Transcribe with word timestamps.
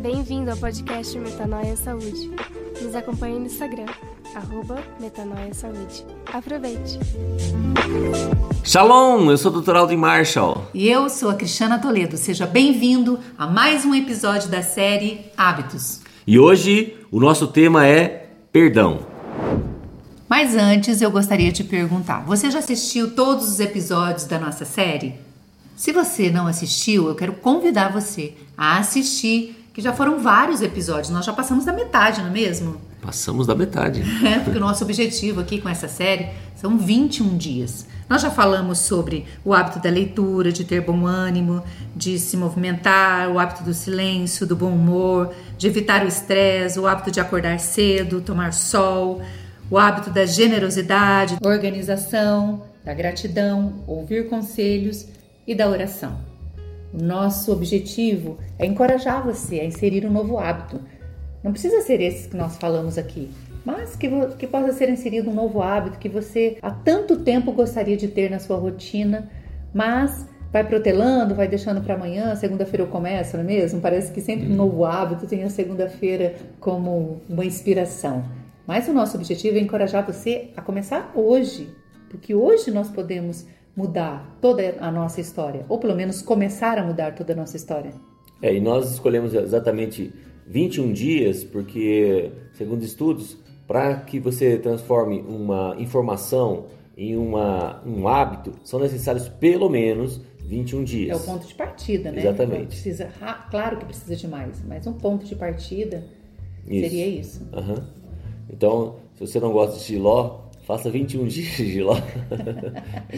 Bem-vindo 0.00 0.50
ao 0.50 0.56
podcast 0.56 1.18
Metanoia 1.18 1.76
Saúde. 1.76 2.30
Nos 2.80 2.94
acompanhe 2.94 3.38
no 3.38 3.46
Instagram, 3.46 3.86
arroba 4.34 4.82
Metanoia 5.00 5.54
Saúde. 5.54 6.04
Aproveite! 6.32 6.98
Shalom, 8.64 9.30
eu 9.30 9.38
sou 9.38 9.52
o 9.52 9.60
Dr. 9.60 9.76
Aldo 9.76 9.96
Marshall. 9.96 10.66
E 10.74 10.88
eu 10.88 11.08
sou 11.08 11.30
a 11.30 11.34
Cristiana 11.34 11.78
Toledo. 11.78 12.16
Seja 12.16 12.46
bem-vindo 12.46 13.18
a 13.38 13.46
mais 13.46 13.84
um 13.84 13.94
episódio 13.94 14.48
da 14.48 14.62
série 14.62 15.26
Hábitos. 15.36 16.00
E 16.26 16.38
hoje 16.38 16.96
o 17.10 17.20
nosso 17.20 17.46
tema 17.46 17.86
é 17.86 18.30
perdão. 18.52 19.00
Mas 20.28 20.56
antes 20.56 21.02
eu 21.02 21.10
gostaria 21.10 21.52
de 21.52 21.62
perguntar: 21.62 22.24
você 22.24 22.50
já 22.50 22.58
assistiu 22.58 23.14
todos 23.14 23.48
os 23.48 23.60
episódios 23.60 24.24
da 24.24 24.38
nossa 24.38 24.64
série? 24.64 25.14
Se 25.82 25.90
você 25.90 26.30
não 26.30 26.46
assistiu, 26.46 27.08
eu 27.08 27.14
quero 27.16 27.32
convidar 27.32 27.90
você 27.90 28.34
a 28.56 28.78
assistir 28.78 29.66
que 29.74 29.82
já 29.82 29.92
foram 29.92 30.20
vários 30.20 30.62
episódios, 30.62 31.10
nós 31.10 31.24
já 31.24 31.32
passamos 31.32 31.64
da 31.64 31.72
metade, 31.72 32.20
não 32.20 32.28
é 32.28 32.30
mesmo? 32.30 32.80
Passamos 33.00 33.48
da 33.48 33.54
metade. 33.56 34.00
É, 34.24 34.38
porque 34.38 34.58
o 34.58 34.60
nosso 34.60 34.84
objetivo 34.84 35.40
aqui 35.40 35.60
com 35.60 35.68
essa 35.68 35.88
série 35.88 36.28
são 36.54 36.78
21 36.78 37.36
dias. 37.36 37.84
Nós 38.08 38.22
já 38.22 38.30
falamos 38.30 38.78
sobre 38.78 39.26
o 39.44 39.52
hábito 39.52 39.80
da 39.80 39.90
leitura, 39.90 40.52
de 40.52 40.62
ter 40.62 40.82
bom 40.82 41.04
ânimo, 41.04 41.64
de 41.96 42.16
se 42.16 42.36
movimentar, 42.36 43.28
o 43.28 43.40
hábito 43.40 43.64
do 43.64 43.74
silêncio, 43.74 44.46
do 44.46 44.54
bom 44.54 44.70
humor, 44.70 45.34
de 45.58 45.66
evitar 45.66 46.04
o 46.04 46.06
estresse, 46.06 46.78
o 46.78 46.86
hábito 46.86 47.10
de 47.10 47.18
acordar 47.18 47.58
cedo, 47.58 48.20
tomar 48.20 48.52
sol, 48.52 49.20
o 49.68 49.76
hábito 49.76 50.10
da 50.10 50.26
generosidade, 50.26 51.38
organização, 51.44 52.62
da 52.84 52.94
gratidão, 52.94 53.82
ouvir 53.88 54.28
conselhos 54.28 55.08
e 55.46 55.54
da 55.54 55.68
oração. 55.68 56.18
O 56.92 57.02
nosso 57.02 57.52
objetivo 57.52 58.38
é 58.58 58.66
encorajar 58.66 59.24
você 59.24 59.60
a 59.60 59.64
inserir 59.64 60.06
um 60.06 60.12
novo 60.12 60.38
hábito. 60.38 60.80
Não 61.42 61.52
precisa 61.52 61.80
ser 61.80 62.00
esse 62.00 62.28
que 62.28 62.36
nós 62.36 62.56
falamos 62.56 62.98
aqui, 62.98 63.30
mas 63.64 63.96
que, 63.96 64.08
que 64.38 64.46
possa 64.46 64.72
ser 64.72 64.88
inserido 64.88 65.30
um 65.30 65.34
novo 65.34 65.62
hábito 65.62 65.98
que 65.98 66.08
você 66.08 66.58
há 66.60 66.70
tanto 66.70 67.20
tempo 67.20 67.52
gostaria 67.52 67.96
de 67.96 68.08
ter 68.08 68.30
na 68.30 68.38
sua 68.38 68.56
rotina, 68.56 69.30
mas 69.72 70.26
vai 70.52 70.62
protelando, 70.64 71.34
vai 71.34 71.48
deixando 71.48 71.80
para 71.80 71.94
amanhã, 71.94 72.36
segunda-feira 72.36 72.84
eu 72.84 72.88
começo, 72.88 73.36
não 73.36 73.44
é 73.44 73.46
mesmo? 73.46 73.80
Parece 73.80 74.12
que 74.12 74.20
sempre 74.20 74.52
um 74.52 74.54
novo 74.54 74.84
hábito 74.84 75.26
tem 75.26 75.42
a 75.44 75.50
segunda-feira 75.50 76.34
como 76.60 77.22
uma 77.28 77.44
inspiração. 77.44 78.22
Mas 78.66 78.86
o 78.86 78.92
nosso 78.92 79.16
objetivo 79.16 79.56
é 79.56 79.60
encorajar 79.60 80.04
você 80.04 80.50
a 80.56 80.60
começar 80.60 81.10
hoje, 81.14 81.74
porque 82.10 82.34
hoje 82.34 82.70
nós 82.70 82.90
podemos 82.90 83.46
mudar 83.76 84.36
toda 84.40 84.76
a 84.80 84.90
nossa 84.90 85.20
história, 85.20 85.64
ou 85.68 85.78
pelo 85.78 85.94
menos 85.94 86.20
começar 86.22 86.78
a 86.78 86.84
mudar 86.84 87.14
toda 87.14 87.32
a 87.32 87.36
nossa 87.36 87.56
história. 87.56 87.92
É, 88.40 88.54
e 88.54 88.60
nós 88.60 88.90
escolhemos 88.90 89.34
exatamente 89.34 90.12
21 90.46 90.92
dias, 90.92 91.44
porque, 91.44 92.30
segundo 92.54 92.84
estudos, 92.84 93.36
para 93.66 93.96
que 93.96 94.18
você 94.18 94.58
transforme 94.58 95.20
uma 95.20 95.76
informação 95.78 96.66
em 96.96 97.16
uma, 97.16 97.80
um 97.86 98.06
hábito, 98.06 98.52
são 98.64 98.78
necessários 98.78 99.28
pelo 99.28 99.68
menos 99.68 100.20
21 100.44 100.84
dias. 100.84 101.10
É 101.10 101.16
o 101.16 101.24
ponto 101.24 101.46
de 101.46 101.54
partida, 101.54 102.10
né? 102.10 102.20
Exatamente. 102.20 102.66
Precisa, 102.66 103.08
claro 103.50 103.78
que 103.78 103.86
precisa 103.86 104.16
de 104.16 104.28
mais, 104.28 104.62
mas 104.66 104.86
um 104.86 104.92
ponto 104.92 105.24
de 105.24 105.34
partida 105.34 106.04
isso. 106.66 106.88
seria 106.88 107.06
isso. 107.06 107.48
Uhum. 107.52 107.82
Então, 108.50 108.96
se 109.14 109.26
você 109.26 109.40
não 109.40 109.52
gosta 109.52 109.78
de 109.78 109.84
Giló, 109.84 110.40
Faça 110.72 110.88
21 110.88 111.26
dias 111.28 111.54
de 111.54 111.82
lá. 111.82 112.02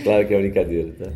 claro 0.02 0.26
que 0.26 0.34
é 0.34 0.40
brincadeira, 0.40 0.92
tá? 0.98 1.12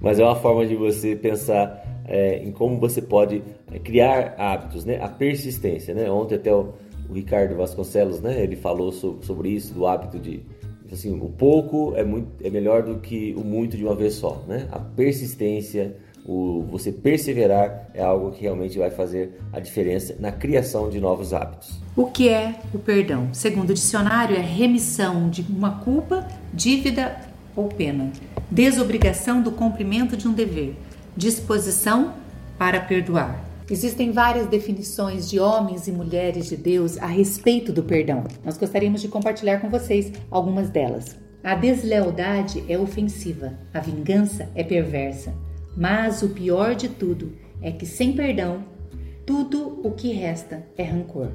Mas 0.00 0.20
é 0.20 0.24
uma 0.24 0.36
forma 0.36 0.64
de 0.64 0.76
você 0.76 1.16
pensar 1.16 1.84
é, 2.06 2.38
em 2.38 2.52
como 2.52 2.78
você 2.78 3.02
pode 3.02 3.42
é, 3.72 3.80
criar 3.80 4.36
hábitos, 4.38 4.84
né? 4.84 5.02
A 5.02 5.08
persistência, 5.08 5.94
né? 5.94 6.08
Ontem 6.08 6.36
até 6.36 6.54
o, 6.54 6.74
o 7.08 7.12
Ricardo 7.12 7.56
Vasconcelos, 7.56 8.20
né? 8.20 8.40
Ele 8.40 8.54
falou 8.54 8.92
so, 8.92 9.18
sobre 9.22 9.48
isso, 9.48 9.74
do 9.74 9.84
hábito 9.84 10.16
de 10.16 10.42
assim, 10.92 11.12
o 11.12 11.28
pouco 11.28 11.92
é 11.96 12.04
muito 12.04 12.28
é 12.44 12.48
melhor 12.48 12.84
do 12.84 13.00
que 13.00 13.34
o 13.36 13.40
muito 13.40 13.76
de 13.76 13.84
uma 13.84 13.96
vez 13.96 14.14
só, 14.14 14.44
né? 14.46 14.68
A 14.70 14.78
persistência, 14.78 15.96
o 16.24 16.66
você 16.70 16.92
perseverar 16.92 17.88
é 17.94 18.02
algo 18.02 18.30
que 18.30 18.42
realmente 18.42 18.78
vai 18.78 18.90
fazer 18.90 19.40
a 19.52 19.60
diferença 19.60 20.16
na 20.18 20.30
criação 20.30 20.88
de 20.88 21.00
novos 21.00 21.32
hábitos. 21.32 21.78
O 21.96 22.06
que 22.06 22.28
é 22.28 22.54
o 22.72 22.78
perdão? 22.78 23.28
Segundo 23.32 23.70
o 23.70 23.74
dicionário, 23.74 24.36
é 24.36 24.40
remissão 24.40 25.28
de 25.28 25.42
uma 25.42 25.80
culpa, 25.80 26.26
dívida 26.52 27.16
ou 27.56 27.68
pena, 27.68 28.10
desobrigação 28.50 29.42
do 29.42 29.52
cumprimento 29.52 30.16
de 30.16 30.28
um 30.28 30.32
dever, 30.32 30.76
disposição 31.16 32.14
para 32.58 32.80
perdoar. 32.80 33.44
Existem 33.70 34.10
várias 34.10 34.48
definições 34.48 35.30
de 35.30 35.38
homens 35.38 35.86
e 35.86 35.92
mulheres 35.92 36.48
de 36.48 36.56
Deus 36.56 36.98
a 36.98 37.06
respeito 37.06 37.72
do 37.72 37.84
perdão. 37.84 38.24
Nós 38.44 38.58
gostaríamos 38.58 39.00
de 39.00 39.08
compartilhar 39.08 39.60
com 39.60 39.70
vocês 39.70 40.12
algumas 40.28 40.68
delas. 40.68 41.16
A 41.42 41.54
deslealdade 41.54 42.64
é 42.68 42.76
ofensiva, 42.76 43.54
a 43.72 43.80
vingança 43.80 44.48
é 44.54 44.64
perversa, 44.64 45.32
mas 45.76 46.22
o 46.22 46.30
pior 46.30 46.74
de 46.74 46.88
tudo 46.88 47.32
é 47.62 47.70
que 47.70 47.86
sem 47.86 48.12
perdão, 48.12 48.64
tudo 49.24 49.80
o 49.84 49.92
que 49.92 50.12
resta 50.12 50.64
é 50.76 50.82
rancor. 50.82 51.28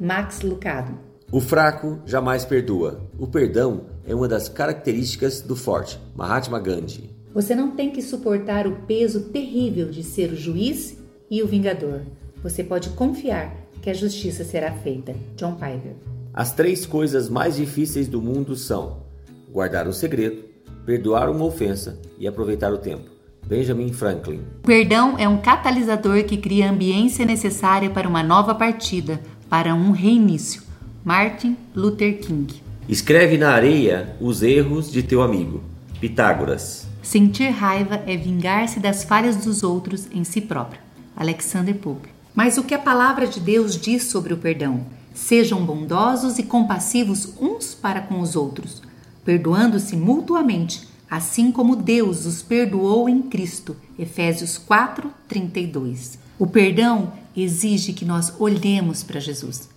Max 0.00 0.42
Lucado. 0.42 0.98
O 1.30 1.40
fraco 1.40 1.98
jamais 2.06 2.44
perdoa. 2.44 3.00
O 3.18 3.26
perdão 3.26 3.86
é 4.06 4.14
uma 4.14 4.28
das 4.28 4.48
características 4.48 5.40
do 5.40 5.56
forte. 5.56 5.98
Mahatma 6.14 6.60
Gandhi. 6.60 7.10
Você 7.32 7.54
não 7.54 7.72
tem 7.72 7.90
que 7.90 8.00
suportar 8.00 8.66
o 8.66 8.76
peso 8.86 9.28
terrível 9.30 9.90
de 9.90 10.02
ser 10.02 10.32
o 10.32 10.36
juiz 10.36 10.96
e 11.30 11.42
o 11.42 11.46
vingador. 11.46 12.02
Você 12.42 12.62
pode 12.62 12.90
confiar 12.90 13.56
que 13.82 13.90
a 13.90 13.94
justiça 13.94 14.44
será 14.44 14.72
feita. 14.72 15.14
John 15.36 15.54
Piper. 15.54 15.94
As 16.32 16.52
três 16.52 16.86
coisas 16.86 17.28
mais 17.28 17.56
difíceis 17.56 18.08
do 18.08 18.20
mundo 18.20 18.56
são 18.56 19.02
guardar 19.50 19.86
um 19.86 19.92
segredo, 19.92 20.44
perdoar 20.84 21.30
uma 21.30 21.44
ofensa 21.44 21.98
e 22.18 22.26
aproveitar 22.26 22.72
o 22.72 22.78
tempo. 22.78 23.13
Benjamin 23.46 23.92
Franklin. 23.92 24.40
Perdão 24.62 25.16
é 25.18 25.28
um 25.28 25.38
catalisador 25.38 26.24
que 26.24 26.36
cria 26.36 26.66
a 26.66 26.70
ambiência 26.70 27.24
necessária 27.26 27.90
para 27.90 28.08
uma 28.08 28.22
nova 28.22 28.54
partida, 28.54 29.20
para 29.48 29.74
um 29.74 29.90
reinício. 29.90 30.62
Martin 31.04 31.56
Luther 31.74 32.18
King. 32.18 32.62
Escreve 32.88 33.36
na 33.36 33.50
areia 33.50 34.16
os 34.20 34.42
erros 34.42 34.90
de 34.90 35.02
teu 35.02 35.22
amigo. 35.22 35.62
Pitágoras. 36.00 36.86
Sentir 37.02 37.50
raiva 37.50 38.02
é 38.06 38.16
vingar-se 38.16 38.80
das 38.80 39.04
falhas 39.04 39.36
dos 39.36 39.62
outros 39.62 40.08
em 40.10 40.24
si 40.24 40.40
próprio. 40.40 40.80
Alexander 41.14 41.74
Pope. 41.74 42.08
Mas 42.34 42.58
o 42.58 42.64
que 42.64 42.74
a 42.74 42.78
palavra 42.78 43.26
de 43.26 43.38
Deus 43.38 43.78
diz 43.78 44.04
sobre 44.04 44.32
o 44.32 44.38
perdão? 44.38 44.86
Sejam 45.14 45.64
bondosos 45.64 46.38
e 46.38 46.42
compassivos 46.42 47.34
uns 47.40 47.74
para 47.74 48.00
com 48.00 48.20
os 48.20 48.34
outros, 48.34 48.82
perdoando-se 49.24 49.96
mutuamente, 49.96 50.88
assim 51.10 51.52
como 51.52 51.76
Deus 51.76 52.26
os 52.26 52.42
perdoou 52.42 53.08
em 53.08 53.22
Cristo. 53.22 53.76
Efésios 53.98 54.58
4:32. 54.58 56.18
O 56.38 56.46
perdão 56.46 57.12
exige 57.36 57.92
que 57.92 58.04
nós 58.04 58.32
olhemos 58.38 59.02
para 59.02 59.20
Jesus. 59.20 59.68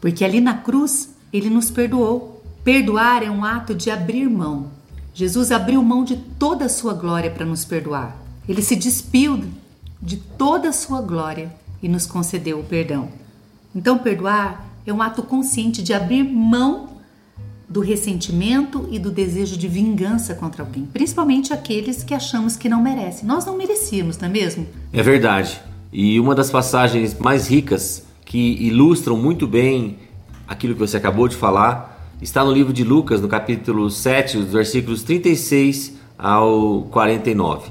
Porque 0.00 0.24
ali 0.24 0.40
na 0.40 0.54
cruz 0.54 1.10
ele 1.32 1.50
nos 1.50 1.70
perdoou. 1.70 2.42
Perdoar 2.64 3.22
é 3.22 3.30
um 3.30 3.44
ato 3.44 3.74
de 3.74 3.90
abrir 3.90 4.28
mão. 4.28 4.70
Jesus 5.14 5.50
abriu 5.50 5.82
mão 5.82 6.04
de 6.04 6.16
toda 6.16 6.66
a 6.66 6.68
sua 6.68 6.94
glória 6.94 7.30
para 7.30 7.46
nos 7.46 7.64
perdoar. 7.64 8.16
Ele 8.48 8.62
se 8.62 8.76
despiu 8.76 9.44
de 10.00 10.16
toda 10.16 10.68
a 10.68 10.72
sua 10.72 11.00
glória 11.00 11.54
e 11.82 11.88
nos 11.88 12.06
concedeu 12.06 12.60
o 12.60 12.64
perdão. 12.64 13.08
Então, 13.74 13.98
perdoar 13.98 14.68
é 14.86 14.92
um 14.92 15.02
ato 15.02 15.22
consciente 15.22 15.82
de 15.82 15.92
abrir 15.92 16.22
mão 16.24 16.89
do 17.70 17.80
ressentimento 17.80 18.88
e 18.90 18.98
do 18.98 19.12
desejo 19.12 19.56
de 19.56 19.68
vingança 19.68 20.34
contra 20.34 20.64
alguém, 20.64 20.88
principalmente 20.92 21.52
aqueles 21.52 22.02
que 22.02 22.12
achamos 22.12 22.56
que 22.56 22.68
não 22.68 22.82
merecem. 22.82 23.24
Nós 23.24 23.46
não 23.46 23.56
merecíamos, 23.56 24.18
não 24.18 24.26
é 24.26 24.30
mesmo? 24.30 24.66
É 24.92 25.00
verdade. 25.00 25.60
E 25.92 26.18
uma 26.18 26.34
das 26.34 26.50
passagens 26.50 27.16
mais 27.16 27.48
ricas 27.48 28.04
que 28.24 28.56
ilustram 28.60 29.16
muito 29.16 29.46
bem 29.46 29.98
aquilo 30.48 30.74
que 30.74 30.80
você 30.80 30.96
acabou 30.96 31.28
de 31.28 31.36
falar 31.36 32.10
está 32.20 32.44
no 32.44 32.52
livro 32.52 32.72
de 32.72 32.82
Lucas, 32.82 33.20
no 33.20 33.28
capítulo 33.28 33.88
7, 33.88 34.38
dos 34.38 34.52
versículos 34.52 35.04
36 35.04 35.94
ao 36.18 36.82
49, 36.90 37.70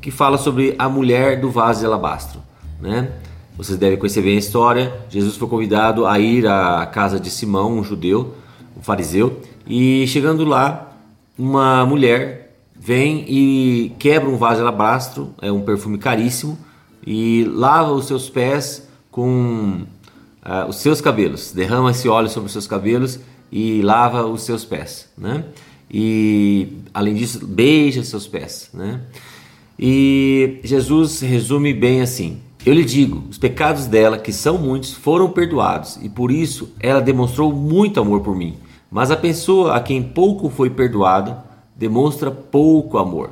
que 0.00 0.12
fala 0.12 0.38
sobre 0.38 0.76
a 0.78 0.88
mulher 0.88 1.40
do 1.40 1.50
vaso 1.50 1.80
de 1.80 1.86
alabastro, 1.86 2.40
né? 2.80 3.10
Vocês 3.56 3.76
devem 3.76 3.98
conhecer 3.98 4.22
bem 4.22 4.36
a 4.36 4.38
história. 4.38 4.94
Jesus 5.10 5.36
foi 5.36 5.46
convidado 5.46 6.06
a 6.06 6.18
ir 6.18 6.46
à 6.46 6.86
casa 6.86 7.20
de 7.20 7.28
Simão, 7.28 7.78
um 7.78 7.84
judeu, 7.84 8.34
um 8.76 8.82
fariseu, 8.82 9.40
e 9.66 10.06
chegando 10.06 10.44
lá, 10.44 10.96
uma 11.38 11.84
mulher 11.86 12.56
vem 12.74 13.24
e 13.28 13.92
quebra 13.98 14.28
um 14.28 14.36
vaso 14.36 14.56
de 14.56 14.62
alabastro, 14.62 15.34
é 15.40 15.50
um 15.52 15.62
perfume 15.62 15.98
caríssimo, 15.98 16.58
e 17.06 17.44
lava 17.44 17.92
os 17.92 18.06
seus 18.06 18.28
pés 18.28 18.88
com 19.10 19.82
uh, 20.44 20.68
os 20.68 20.76
seus 20.76 21.00
cabelos, 21.00 21.52
derrama 21.52 21.90
esse 21.90 22.08
óleo 22.08 22.28
sobre 22.28 22.46
os 22.46 22.52
seus 22.52 22.66
cabelos 22.66 23.20
e 23.50 23.82
lava 23.82 24.24
os 24.26 24.42
seus 24.42 24.64
pés, 24.64 25.08
né? 25.16 25.44
E 25.90 26.78
além 26.94 27.14
disso, 27.14 27.46
beija 27.46 28.02
seus 28.02 28.26
pés, 28.26 28.70
né? 28.72 29.02
E 29.78 30.60
Jesus 30.64 31.20
resume 31.20 31.74
bem 31.74 32.00
assim: 32.00 32.40
Eu 32.64 32.74
lhe 32.74 32.84
digo, 32.84 33.24
os 33.28 33.38
pecados 33.38 33.86
dela, 33.86 34.16
que 34.16 34.32
são 34.32 34.56
muitos, 34.56 34.92
foram 34.92 35.28
perdoados, 35.30 35.98
e 36.00 36.08
por 36.08 36.30
isso 36.30 36.72
ela 36.78 37.00
demonstrou 37.00 37.52
muito 37.52 37.98
amor 37.98 38.20
por 38.20 38.36
mim. 38.36 38.56
Mas 38.88 39.10
a 39.10 39.16
pessoa 39.16 39.74
a 39.74 39.80
quem 39.80 40.00
pouco 40.00 40.48
foi 40.48 40.70
perdoado 40.70 41.36
demonstra 41.74 42.30
pouco 42.30 42.98
amor. 42.98 43.30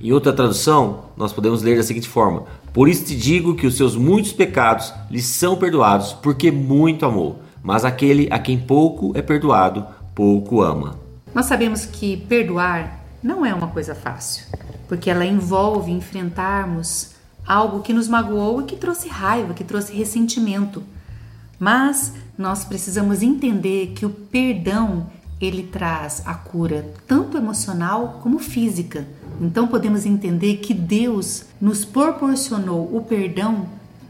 Em 0.00 0.12
outra 0.12 0.32
tradução, 0.32 1.04
nós 1.14 1.30
podemos 1.30 1.62
ler 1.62 1.76
da 1.76 1.82
seguinte 1.82 2.08
forma: 2.08 2.44
Por 2.72 2.88
isso 2.88 3.04
te 3.04 3.14
digo 3.14 3.54
que 3.54 3.66
os 3.66 3.76
seus 3.76 3.96
muitos 3.96 4.32
pecados 4.32 4.94
lhe 5.10 5.20
são 5.20 5.58
perdoados, 5.58 6.14
porque 6.14 6.50
muito 6.50 7.04
amou. 7.04 7.38
Mas 7.62 7.84
aquele 7.84 8.28
a 8.30 8.38
quem 8.38 8.58
pouco 8.58 9.12
é 9.14 9.20
perdoado, 9.20 9.84
pouco 10.14 10.62
ama. 10.62 10.98
Nós 11.34 11.44
sabemos 11.44 11.84
que 11.84 12.16
perdoar 12.16 13.04
não 13.22 13.44
é 13.44 13.52
uma 13.52 13.68
coisa 13.68 13.94
fácil, 13.94 14.46
porque 14.88 15.10
ela 15.10 15.26
envolve 15.26 15.92
enfrentarmos 15.92 17.19
algo 17.46 17.80
que 17.80 17.92
nos 17.92 18.08
magoou 18.08 18.60
e 18.60 18.64
que 18.64 18.76
trouxe 18.76 19.08
raiva, 19.08 19.54
que 19.54 19.64
trouxe 19.64 19.92
ressentimento. 19.92 20.82
Mas 21.58 22.12
nós 22.38 22.64
precisamos 22.64 23.22
entender 23.22 23.92
que 23.94 24.06
o 24.06 24.10
perdão 24.10 25.06
ele 25.40 25.62
traz 25.62 26.22
a 26.26 26.34
cura 26.34 26.92
tanto 27.06 27.36
emocional 27.36 28.20
como 28.22 28.38
física. 28.38 29.06
Então 29.40 29.66
podemos 29.66 30.04
entender 30.04 30.58
que 30.58 30.74
Deus 30.74 31.44
nos 31.60 31.84
proporcionou 31.84 32.94
o 32.94 33.02
perdão 33.02 33.66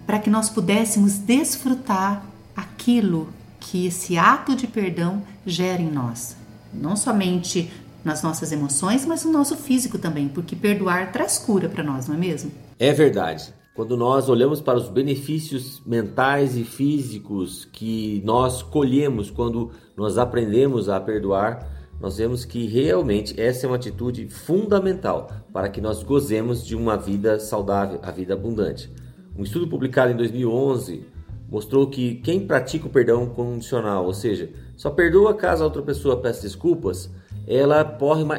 para 0.06 0.18
que 0.18 0.28
nós 0.28 0.50
pudéssemos 0.50 1.18
desfrutar 1.18 2.26
aquilo 2.56 3.28
que 3.60 3.86
esse 3.86 4.18
ato 4.18 4.56
de 4.56 4.66
perdão 4.66 5.22
gera 5.46 5.80
em 5.80 5.90
nós. 5.90 6.36
Não 6.74 6.96
somente 6.96 7.70
nas 8.04 8.22
nossas 8.22 8.50
emoções, 8.50 9.04
mas 9.04 9.24
no 9.24 9.30
nosso 9.30 9.56
físico 9.56 9.98
também, 9.98 10.28
porque 10.28 10.56
perdoar 10.56 11.12
traz 11.12 11.38
cura 11.38 11.68
para 11.68 11.84
nós, 11.84 12.08
não 12.08 12.14
é 12.14 12.18
mesmo? 12.18 12.50
É 12.82 12.94
verdade. 12.94 13.52
Quando 13.74 13.94
nós 13.94 14.30
olhamos 14.30 14.62
para 14.62 14.78
os 14.78 14.88
benefícios 14.88 15.82
mentais 15.84 16.56
e 16.56 16.64
físicos 16.64 17.66
que 17.70 18.22
nós 18.24 18.62
colhemos 18.62 19.30
quando 19.30 19.70
nós 19.94 20.16
aprendemos 20.16 20.88
a 20.88 20.98
perdoar, 20.98 21.68
nós 22.00 22.16
vemos 22.16 22.46
que 22.46 22.66
realmente 22.66 23.38
essa 23.38 23.66
é 23.66 23.68
uma 23.68 23.76
atitude 23.76 24.30
fundamental 24.30 25.30
para 25.52 25.68
que 25.68 25.78
nós 25.78 26.02
gozemos 26.02 26.64
de 26.64 26.74
uma 26.74 26.96
vida 26.96 27.38
saudável, 27.38 28.00
a 28.02 28.10
vida 28.10 28.32
abundante. 28.32 28.90
Um 29.36 29.42
estudo 29.42 29.68
publicado 29.68 30.12
em 30.12 30.16
2011 30.16 31.04
mostrou 31.50 31.86
que 31.86 32.14
quem 32.14 32.46
pratica 32.46 32.86
o 32.86 32.90
perdão 32.90 33.26
condicional, 33.26 34.06
ou 34.06 34.14
seja, 34.14 34.48
só 34.74 34.88
perdoa 34.88 35.34
caso 35.34 35.62
a 35.62 35.66
outra 35.66 35.82
pessoa 35.82 36.16
peça 36.16 36.40
desculpas, 36.40 37.10
ela 37.46 37.84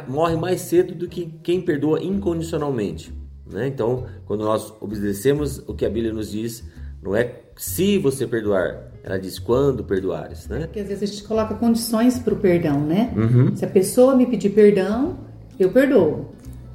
morre 0.07 0.35
mais 0.35 0.61
cedo 0.61 0.95
do 0.95 1.07
que 1.07 1.27
quem 1.43 1.61
perdoa 1.61 2.01
incondicionalmente. 2.01 3.20
Né? 3.51 3.67
Então, 3.67 4.05
quando 4.25 4.43
nós 4.43 4.73
obedecemos 4.79 5.59
o 5.67 5.73
que 5.73 5.85
a 5.85 5.89
Bíblia 5.89 6.13
nos 6.13 6.31
diz, 6.31 6.63
não 7.01 7.15
é 7.15 7.41
se 7.55 7.97
você 7.97 8.25
perdoar, 8.25 8.91
ela 9.03 9.19
diz 9.19 9.37
quando 9.37 9.83
perdoares. 9.83 10.47
Né? 10.47 10.61
Porque 10.61 10.79
às 10.79 10.87
vezes 10.87 11.03
a 11.03 11.05
gente 11.05 11.23
coloca 11.23 11.53
condições 11.55 12.17
para 12.17 12.33
o 12.33 12.37
perdão, 12.37 12.79
né? 12.79 13.13
Uhum. 13.15 13.55
Se 13.55 13.65
a 13.65 13.67
pessoa 13.67 14.15
me 14.15 14.25
pedir 14.25 14.49
perdão, 14.49 15.17
eu 15.59 15.71
perdoo. 15.71 16.31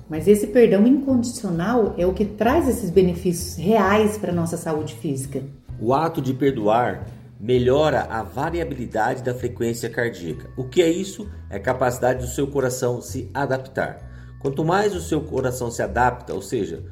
Mas 0.08 0.28
esse 0.28 0.46
perdão 0.46 0.87
incondicional 0.87 1.94
é 1.99 2.06
o 2.06 2.12
que 2.12 2.25
traz 2.25 2.69
esses 2.69 2.90
benefícios 2.90 3.56
reais 3.56 4.17
para 4.17 4.31
a 4.31 4.34
nossa 4.34 4.56
saúde 4.56 4.94
física. 4.94 5.43
O 5.81 5.93
ato 5.93 6.22
de 6.22 6.32
perdoar 6.32 7.06
melhora 7.38 8.02
a 8.02 8.22
variabilidade 8.22 9.22
da 9.22 9.34
frequência 9.34 9.90
cardíaca. 9.90 10.49
O 10.56 10.64
que 10.64 10.81
é 10.81 10.88
isso? 10.88 11.29
É 11.50 11.56
a 11.56 11.61
capacidade 11.61 12.25
do 12.25 12.31
seu 12.31 12.46
coração 12.46 13.02
se 13.02 13.29
adaptar. 13.34 14.06
Quanto 14.40 14.64
mais 14.64 14.94
o 14.94 15.00
seu 15.00 15.20
coração 15.20 15.70
se 15.70 15.82
adapta, 15.82 16.34
ou 16.34 16.42
seja, 16.42 16.84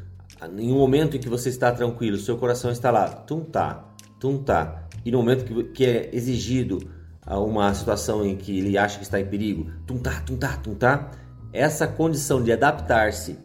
em 0.56 0.72
um 0.72 0.78
momento 0.78 1.16
em 1.16 1.20
que 1.20 1.28
você 1.28 1.48
está 1.48 1.70
tranquilo, 1.72 2.18
seu 2.18 2.36
coração 2.36 2.70
está 2.70 2.90
lá, 2.90 3.08
tum 3.08 3.40
tá, 3.40 3.92
tum 4.18 4.38
tá, 4.38 4.88
e 5.04 5.10
no 5.10 5.18
momento 5.18 5.44
que, 5.44 5.64
que 5.64 5.84
é 5.84 6.10
exigido 6.12 6.78
uma 7.26 7.72
situação 7.72 8.24
em 8.24 8.36
que 8.36 8.58
ele 8.58 8.76
acha 8.76 8.98
que 8.98 9.04
está 9.04 9.20
em 9.20 9.26
perigo, 9.26 9.70
tum 9.86 9.98
tá, 9.98 10.20
tum 10.20 10.36
tá, 10.36 10.56
tum 10.56 10.74
tá, 10.74 11.10
essa 11.52 11.86
condição 11.86 12.42
de 12.42 12.52
adaptar-se 12.52 13.38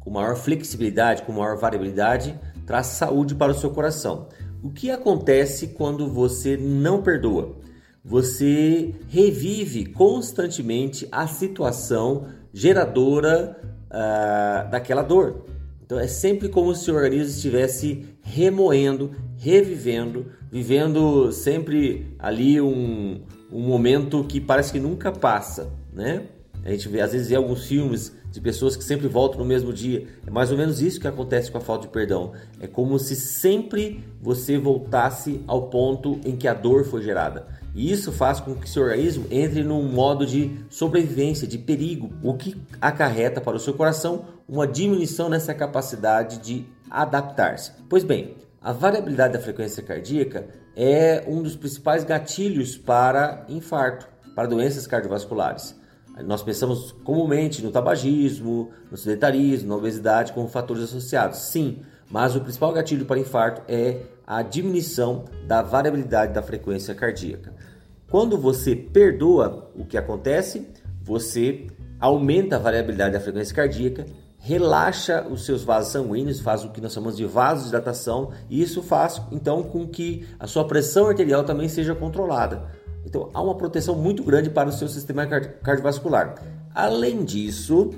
com 0.00 0.10
maior 0.10 0.36
flexibilidade, 0.36 1.22
com 1.22 1.32
maior 1.32 1.56
variabilidade, 1.56 2.38
traz 2.66 2.88
saúde 2.88 3.34
para 3.34 3.52
o 3.52 3.54
seu 3.54 3.70
coração. 3.70 4.28
O 4.62 4.70
que 4.70 4.90
acontece 4.90 5.68
quando 5.68 6.08
você 6.08 6.56
não 6.56 7.02
perdoa? 7.02 7.56
Você 8.04 8.94
revive 9.08 9.86
constantemente 9.86 11.06
a 11.12 11.26
situação 11.28 12.26
geradora 12.52 13.56
uh, 13.88 14.70
daquela 14.70 15.02
dor. 15.02 15.46
Então 15.84 15.98
é 15.98 16.06
sempre 16.06 16.48
como 16.48 16.74
se 16.74 16.90
o 16.90 16.94
organismo 16.94 17.30
estivesse 17.30 18.06
remoendo, 18.22 19.10
revivendo, 19.36 20.26
vivendo 20.50 21.30
sempre 21.32 22.14
ali 22.18 22.60
um, 22.60 23.20
um 23.50 23.60
momento 23.60 24.24
que 24.24 24.40
parece 24.40 24.72
que 24.72 24.80
nunca 24.80 25.12
passa, 25.12 25.70
né? 25.92 26.22
A 26.64 26.70
gente 26.70 26.88
vê, 26.88 27.00
às 27.00 27.12
vezes, 27.12 27.28
vê 27.28 27.34
alguns 27.34 27.66
filmes 27.66 28.14
de 28.30 28.40
pessoas 28.40 28.76
que 28.76 28.84
sempre 28.84 29.08
voltam 29.08 29.40
no 29.40 29.44
mesmo 29.44 29.72
dia. 29.72 30.06
É 30.24 30.30
mais 30.30 30.50
ou 30.50 30.56
menos 30.56 30.80
isso 30.80 31.00
que 31.00 31.08
acontece 31.08 31.50
com 31.50 31.58
a 31.58 31.60
falta 31.60 31.86
de 31.86 31.92
perdão. 31.92 32.32
É 32.60 32.68
como 32.68 32.98
se 32.98 33.16
sempre 33.16 34.04
você 34.20 34.56
voltasse 34.56 35.42
ao 35.46 35.68
ponto 35.68 36.20
em 36.24 36.36
que 36.36 36.46
a 36.46 36.54
dor 36.54 36.84
foi 36.84 37.02
gerada. 37.02 37.46
E 37.74 37.90
isso 37.90 38.12
faz 38.12 38.38
com 38.38 38.54
que 38.54 38.68
seu 38.68 38.82
organismo 38.82 39.26
entre 39.30 39.62
num 39.64 39.82
modo 39.82 40.26
de 40.26 40.64
sobrevivência, 40.68 41.46
de 41.46 41.58
perigo, 41.58 42.12
o 42.22 42.34
que 42.34 42.60
acarreta 42.80 43.40
para 43.40 43.56
o 43.56 43.60
seu 43.60 43.74
coração 43.74 44.26
uma 44.48 44.66
diminuição 44.66 45.28
nessa 45.28 45.54
capacidade 45.54 46.38
de 46.38 46.66
adaptar-se. 46.90 47.72
Pois 47.88 48.04
bem, 48.04 48.36
a 48.60 48.72
variabilidade 48.72 49.32
da 49.32 49.40
frequência 49.40 49.82
cardíaca 49.82 50.46
é 50.76 51.24
um 51.26 51.42
dos 51.42 51.56
principais 51.56 52.04
gatilhos 52.04 52.76
para 52.76 53.44
infarto, 53.48 54.06
para 54.34 54.48
doenças 54.48 54.86
cardiovasculares. 54.86 55.74
Nós 56.24 56.42
pensamos 56.42 56.92
comumente 57.04 57.62
no 57.62 57.70
tabagismo, 57.70 58.70
no 58.90 58.96
sedentarismo, 58.96 59.70
na 59.70 59.76
obesidade 59.76 60.32
como 60.32 60.46
fatores 60.46 60.84
associados. 60.84 61.38
Sim, 61.38 61.82
mas 62.10 62.36
o 62.36 62.40
principal 62.40 62.72
gatilho 62.72 63.06
para 63.06 63.18
infarto 63.18 63.62
é 63.66 64.02
a 64.26 64.42
diminuição 64.42 65.24
da 65.46 65.62
variabilidade 65.62 66.32
da 66.32 66.42
frequência 66.42 66.94
cardíaca. 66.94 67.52
Quando 68.10 68.36
você 68.36 68.76
perdoa, 68.76 69.70
o 69.74 69.84
que 69.84 69.96
acontece? 69.96 70.68
Você 71.02 71.66
aumenta 71.98 72.56
a 72.56 72.58
variabilidade 72.58 73.14
da 73.14 73.20
frequência 73.20 73.54
cardíaca, 73.54 74.06
relaxa 74.38 75.26
os 75.30 75.44
seus 75.44 75.62
vasos 75.62 75.92
sanguíneos, 75.92 76.40
faz 76.40 76.64
o 76.64 76.70
que 76.70 76.80
nós 76.80 76.92
chamamos 76.92 77.16
de 77.16 77.24
vasodilatação, 77.24 78.32
e 78.50 78.60
isso 78.60 78.82
faz 78.82 79.22
então 79.30 79.62
com 79.62 79.86
que 79.86 80.26
a 80.38 80.46
sua 80.46 80.66
pressão 80.66 81.06
arterial 81.06 81.44
também 81.44 81.68
seja 81.68 81.94
controlada. 81.94 82.64
Então 83.06 83.30
há 83.32 83.42
uma 83.42 83.56
proteção 83.56 83.94
muito 83.94 84.22
grande 84.22 84.50
para 84.50 84.68
o 84.68 84.72
seu 84.72 84.88
sistema 84.88 85.26
cardiovascular. 85.26 86.34
Além 86.74 87.24
disso, 87.24 87.90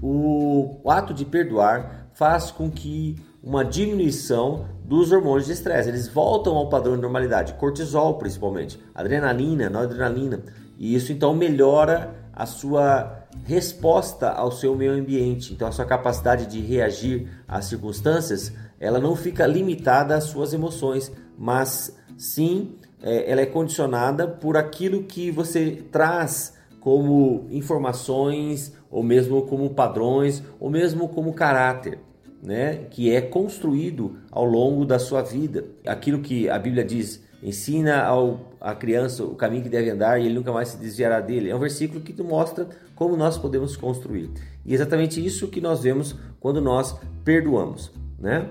o 0.00 0.88
ato 0.88 1.12
de 1.12 1.24
perdoar 1.24 2.08
faz 2.14 2.50
com 2.50 2.70
que 2.70 3.16
uma 3.48 3.64
diminuição 3.64 4.66
dos 4.84 5.10
hormônios 5.10 5.46
de 5.46 5.54
estresse, 5.54 5.88
eles 5.88 6.06
voltam 6.06 6.54
ao 6.54 6.68
padrão 6.68 6.96
de 6.96 7.00
normalidade, 7.00 7.54
cortisol 7.54 8.18
principalmente, 8.18 8.78
adrenalina, 8.94 9.70
noradrenalina, 9.70 10.42
e 10.76 10.94
isso 10.94 11.12
então 11.12 11.34
melhora 11.34 12.14
a 12.30 12.44
sua 12.44 13.26
resposta 13.44 14.28
ao 14.28 14.52
seu 14.52 14.76
meio 14.76 14.92
ambiente. 14.92 15.54
Então 15.54 15.66
a 15.66 15.72
sua 15.72 15.86
capacidade 15.86 16.44
de 16.44 16.60
reagir 16.60 17.26
às 17.48 17.64
circunstâncias, 17.64 18.52
ela 18.78 18.98
não 19.00 19.16
fica 19.16 19.46
limitada 19.46 20.14
às 20.14 20.24
suas 20.24 20.52
emoções, 20.52 21.10
mas 21.38 21.96
sim 22.18 22.76
é, 23.02 23.32
ela 23.32 23.40
é 23.40 23.46
condicionada 23.46 24.28
por 24.28 24.58
aquilo 24.58 25.04
que 25.04 25.30
você 25.30 25.82
traz 25.90 26.52
como 26.80 27.46
informações, 27.50 28.74
ou 28.90 29.02
mesmo 29.02 29.40
como 29.46 29.70
padrões, 29.70 30.42
ou 30.60 30.68
mesmo 30.68 31.08
como 31.08 31.32
caráter. 31.32 31.98
Né, 32.40 32.86
que 32.90 33.12
é 33.12 33.20
construído 33.20 34.16
ao 34.30 34.44
longo 34.44 34.84
da 34.84 34.98
sua 34.98 35.22
vida. 35.22 35.64
Aquilo 35.84 36.20
que 36.20 36.48
a 36.48 36.56
Bíblia 36.56 36.84
diz, 36.84 37.20
ensina 37.42 38.02
ao, 38.04 38.52
a 38.60 38.74
criança 38.76 39.24
o 39.24 39.34
caminho 39.34 39.64
que 39.64 39.68
deve 39.68 39.90
andar 39.90 40.20
e 40.20 40.26
ele 40.26 40.34
nunca 40.34 40.52
mais 40.52 40.68
se 40.68 40.76
desviará 40.76 41.20
dele. 41.20 41.50
É 41.50 41.56
um 41.56 41.58
versículo 41.58 42.00
que 42.00 42.22
mostra 42.22 42.68
como 42.94 43.16
nós 43.16 43.36
podemos 43.36 43.76
construir. 43.76 44.30
E 44.64 44.70
é 44.70 44.74
exatamente 44.74 45.24
isso 45.24 45.48
que 45.48 45.60
nós 45.60 45.82
vemos 45.82 46.14
quando 46.38 46.60
nós 46.60 46.96
perdoamos. 47.24 47.92
Né? 48.18 48.48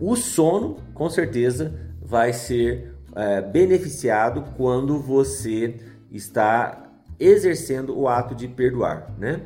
O 0.00 0.16
sono, 0.16 0.76
com 0.94 1.08
certeza, 1.10 1.74
vai 2.02 2.32
ser 2.32 2.94
é, 3.14 3.40
beneficiado 3.40 4.44
quando 4.56 4.98
você 5.00 5.74
está 6.10 6.86
exercendo 7.18 7.98
o 7.98 8.06
ato 8.06 8.34
de 8.34 8.46
perdoar, 8.46 9.14
né? 9.18 9.40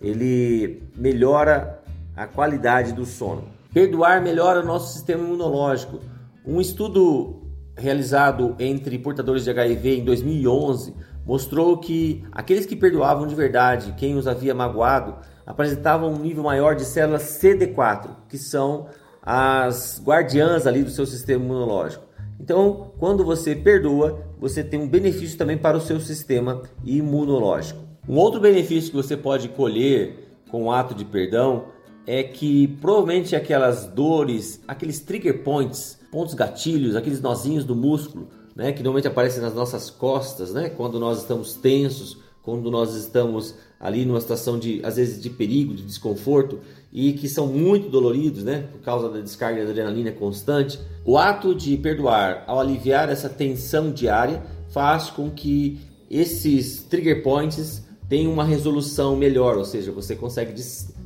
Ele 0.00 0.84
melhora 0.96 1.77
a 2.18 2.26
qualidade 2.26 2.92
do 2.92 3.06
sono. 3.06 3.44
Perdoar 3.72 4.20
melhora 4.20 4.60
o 4.60 4.66
nosso 4.66 4.92
sistema 4.92 5.22
imunológico. 5.22 6.00
Um 6.44 6.60
estudo 6.60 7.42
realizado 7.76 8.56
entre 8.58 8.98
portadores 8.98 9.44
de 9.44 9.50
HIV 9.50 10.00
em 10.00 10.04
2011 10.04 10.94
mostrou 11.24 11.78
que 11.78 12.24
aqueles 12.32 12.66
que 12.66 12.74
perdoavam 12.74 13.26
de 13.26 13.36
verdade 13.36 13.94
quem 13.96 14.16
os 14.16 14.26
havia 14.26 14.52
magoado 14.52 15.14
apresentavam 15.46 16.12
um 16.12 16.18
nível 16.18 16.42
maior 16.42 16.74
de 16.74 16.84
células 16.84 17.22
CD4, 17.40 18.08
que 18.28 18.36
são 18.36 18.88
as 19.22 20.02
guardiãs 20.04 20.66
ali 20.66 20.82
do 20.82 20.90
seu 20.90 21.06
sistema 21.06 21.44
imunológico. 21.44 22.04
Então, 22.40 22.92
quando 22.98 23.24
você 23.24 23.54
perdoa, 23.54 24.24
você 24.40 24.64
tem 24.64 24.80
um 24.80 24.88
benefício 24.88 25.38
também 25.38 25.56
para 25.56 25.76
o 25.76 25.80
seu 25.80 26.00
sistema 26.00 26.62
imunológico. 26.84 27.80
Um 28.08 28.16
outro 28.16 28.40
benefício 28.40 28.90
que 28.90 28.96
você 28.96 29.16
pode 29.16 29.48
colher 29.50 30.40
com 30.50 30.64
o 30.64 30.72
ato 30.72 30.94
de 30.94 31.04
perdão 31.04 31.77
é 32.10 32.22
que 32.22 32.68
provavelmente 32.80 33.36
aquelas 33.36 33.84
dores, 33.84 34.62
aqueles 34.66 34.98
trigger 34.98 35.42
points, 35.42 35.98
pontos 36.10 36.32
gatilhos, 36.32 36.96
aqueles 36.96 37.20
nozinhos 37.20 37.66
do 37.66 37.76
músculo, 37.76 38.28
né, 38.56 38.72
que 38.72 38.82
normalmente 38.82 39.06
aparecem 39.06 39.42
nas 39.42 39.52
nossas 39.52 39.90
costas, 39.90 40.54
né, 40.54 40.70
quando 40.70 40.98
nós 40.98 41.18
estamos 41.18 41.52
tensos, 41.52 42.16
quando 42.42 42.70
nós 42.70 42.94
estamos 42.94 43.54
ali 43.78 44.06
numa 44.06 44.22
situação 44.22 44.58
de 44.58 44.80
às 44.82 44.96
vezes 44.96 45.20
de 45.20 45.28
perigo, 45.28 45.74
de 45.74 45.82
desconforto 45.82 46.60
e 46.90 47.12
que 47.12 47.28
são 47.28 47.46
muito 47.46 47.90
doloridos, 47.90 48.42
né, 48.42 48.66
por 48.72 48.80
causa 48.80 49.10
da 49.10 49.20
descarga 49.20 49.62
de 49.62 49.70
adrenalina 49.70 50.10
constante. 50.10 50.80
O 51.04 51.18
ato 51.18 51.54
de 51.54 51.76
perdoar, 51.76 52.42
ao 52.46 52.58
aliviar 52.58 53.10
essa 53.10 53.28
tensão 53.28 53.92
diária, 53.92 54.42
faz 54.70 55.10
com 55.10 55.30
que 55.30 55.78
esses 56.10 56.80
trigger 56.84 57.22
points 57.22 57.86
tenham 58.08 58.32
uma 58.32 58.44
resolução 58.44 59.14
melhor, 59.14 59.58
ou 59.58 59.64
seja, 59.66 59.92
você 59.92 60.16
consegue 60.16 60.54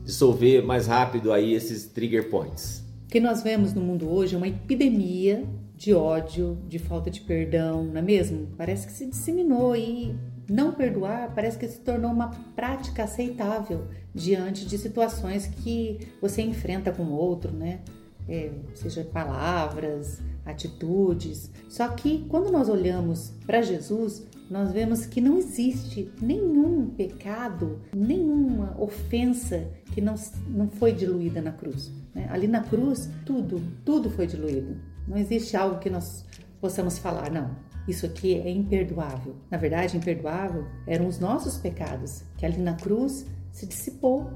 dissolver 0.04 0.64
mais 0.64 0.87
rápido 0.87 1.32
aí 1.32 1.52
esses 1.52 1.87
trigger 1.87 2.28
points. 2.30 2.85
O 3.04 3.09
que 3.09 3.21
nós 3.21 3.42
vemos 3.42 3.75
no 3.75 3.80
mundo 3.80 4.11
hoje 4.11 4.35
é 4.35 4.38
uma 4.38 4.49
epidemia 4.49 5.44
de 5.76 5.92
ódio, 5.92 6.59
de 6.68 6.78
falta 6.78 7.11
de 7.11 7.21
perdão, 7.21 7.85
não 7.85 7.99
é 7.99 8.02
mesmo? 8.02 8.49
Parece 8.56 8.87
que 8.87 8.92
se 8.92 9.06
disseminou 9.06 9.76
e 9.76 10.14
não 10.49 10.73
perdoar 10.73 11.32
parece 11.35 11.59
que 11.59 11.66
se 11.66 11.80
tornou 11.80 12.11
uma 12.11 12.30
prática 12.54 13.04
aceitável 13.04 13.87
diante 14.14 14.66
de 14.66 14.76
situações 14.76 15.47
que 15.47 15.99
você 16.21 16.42
enfrenta 16.42 16.92
com 16.92 17.04
o 17.04 17.12
outro, 17.12 17.52
né? 17.52 17.80
É, 18.28 18.50
seja 18.75 19.02
palavras, 19.02 20.21
atitudes. 20.44 21.50
Só 21.68 21.88
que 21.88 22.25
quando 22.28 22.50
nós 22.50 22.68
olhamos 22.68 23.32
para 23.46 23.62
Jesus, 23.62 24.26
nós 24.50 24.70
vemos 24.70 25.06
que 25.06 25.20
não 25.20 25.38
existe 25.38 26.12
nenhum 26.20 26.90
pecado, 26.90 27.80
nenhuma 27.94 28.76
ofensa 28.78 29.68
que 29.92 30.00
não, 30.00 30.14
não 30.49 30.68
foi 30.68 30.92
diluída 30.92 31.40
na 31.40 31.52
cruz. 31.52 31.90
Né? 32.14 32.28
Ali 32.30 32.46
na 32.46 32.62
cruz, 32.62 33.08
tudo, 33.25 33.62
tudo 33.84 34.11
foi 34.11 34.26
diluído. 34.26 34.76
Não 35.08 35.16
existe 35.16 35.56
algo 35.56 35.78
que 35.78 35.88
nós 35.88 36.25
possamos 36.61 36.99
falar, 36.99 37.30
não, 37.30 37.56
isso 37.88 38.06
aqui 38.06 38.34
é 38.34 38.50
imperdoável. 38.50 39.34
Na 39.50 39.58
verdade, 39.58 39.96
imperdoável 39.96 40.66
eram 40.87 41.08
os 41.08 41.18
nossos 41.18 41.56
pecados, 41.56 42.22
que 42.37 42.46
ali 42.46 42.58
na 42.58 42.75
cruz 42.75 43.26
se 43.50 43.66
dissipou. 43.66 44.30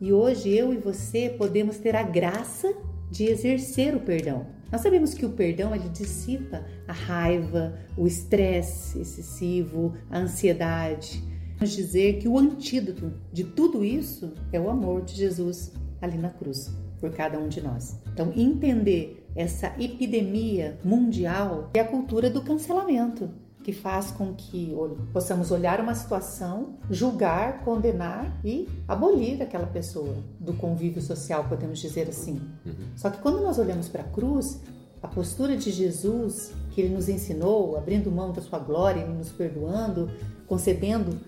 E 0.00 0.12
hoje 0.12 0.50
eu 0.50 0.74
e 0.74 0.76
você 0.76 1.30
podemos 1.30 1.78
ter 1.78 1.96
a 1.96 2.02
graça 2.02 2.74
de 3.10 3.24
exercer 3.24 3.94
o 3.94 4.00
perdão. 4.00 4.46
Nós 4.70 4.80
sabemos 4.80 5.14
que 5.14 5.24
o 5.24 5.30
perdão 5.30 5.74
ele 5.74 5.88
dissipa 5.88 6.64
a 6.88 6.92
raiva, 6.92 7.78
o 7.96 8.06
estresse 8.06 9.00
excessivo, 9.00 9.94
a 10.10 10.18
ansiedade. 10.18 11.22
Vamos 11.58 11.74
dizer 11.74 12.18
que 12.18 12.28
o 12.28 12.38
antídoto 12.38 13.12
de 13.32 13.44
tudo 13.44 13.84
isso 13.84 14.32
é 14.52 14.60
o 14.60 14.68
amor 14.68 15.02
de 15.02 15.14
Jesus 15.14 15.72
ali 16.00 16.18
na 16.18 16.30
cruz 16.30 16.70
por 17.00 17.10
cada 17.12 17.38
um 17.38 17.48
de 17.48 17.60
nós. 17.60 18.00
Então, 18.12 18.32
entender 18.34 19.26
essa 19.34 19.74
epidemia 19.78 20.78
mundial 20.82 21.70
é 21.74 21.80
a 21.80 21.84
cultura 21.84 22.28
do 22.28 22.42
cancelamento, 22.42 23.30
que 23.66 23.72
faz 23.72 24.12
com 24.12 24.32
que 24.32 24.72
possamos 25.12 25.50
olhar 25.50 25.80
uma 25.80 25.92
situação, 25.92 26.76
julgar, 26.88 27.64
condenar 27.64 28.38
e 28.44 28.68
abolir 28.86 29.42
aquela 29.42 29.66
pessoa 29.66 30.14
do 30.38 30.52
convívio 30.52 31.02
social, 31.02 31.46
podemos 31.48 31.80
dizer 31.80 32.08
assim. 32.08 32.40
Uhum. 32.64 32.72
Só 32.94 33.10
que 33.10 33.18
quando 33.18 33.42
nós 33.42 33.58
olhamos 33.58 33.88
para 33.88 34.02
a 34.02 34.04
cruz, 34.04 34.60
a 35.02 35.08
postura 35.08 35.56
de 35.56 35.72
Jesus 35.72 36.52
que 36.70 36.80
ele 36.80 36.94
nos 36.94 37.08
ensinou, 37.08 37.76
abrindo 37.76 38.08
mão 38.08 38.30
da 38.30 38.40
sua 38.40 38.60
glória, 38.60 39.00
e 39.00 39.08
nos 39.12 39.32
perdoando, 39.32 40.08
concedendo 40.46 41.18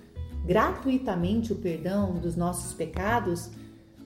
gratuitamente 0.47 1.52
o 1.52 1.57
perdão 1.57 2.21
dos 2.21 2.37
nossos 2.37 2.73
pecados, 2.73 3.50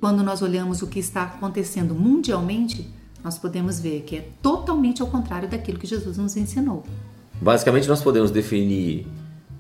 quando 0.01 0.23
nós 0.23 0.41
olhamos 0.41 0.81
o 0.81 0.87
que 0.87 1.01
está 1.01 1.25
acontecendo 1.25 1.95
mundialmente, 1.95 2.91
nós 3.23 3.37
podemos 3.37 3.79
ver 3.79 4.05
que 4.05 4.17
é 4.17 4.29
totalmente 4.41 5.03
ao 5.03 5.09
contrário 5.09 5.51
daquilo 5.51 5.79
que 5.79 5.87
Jesus 5.87 6.17
nos 6.17 6.35
ensinou. 6.35 6.83
Basicamente, 7.43 7.89
nós 7.89 8.01
podemos 8.01 8.31
definir 8.31 9.05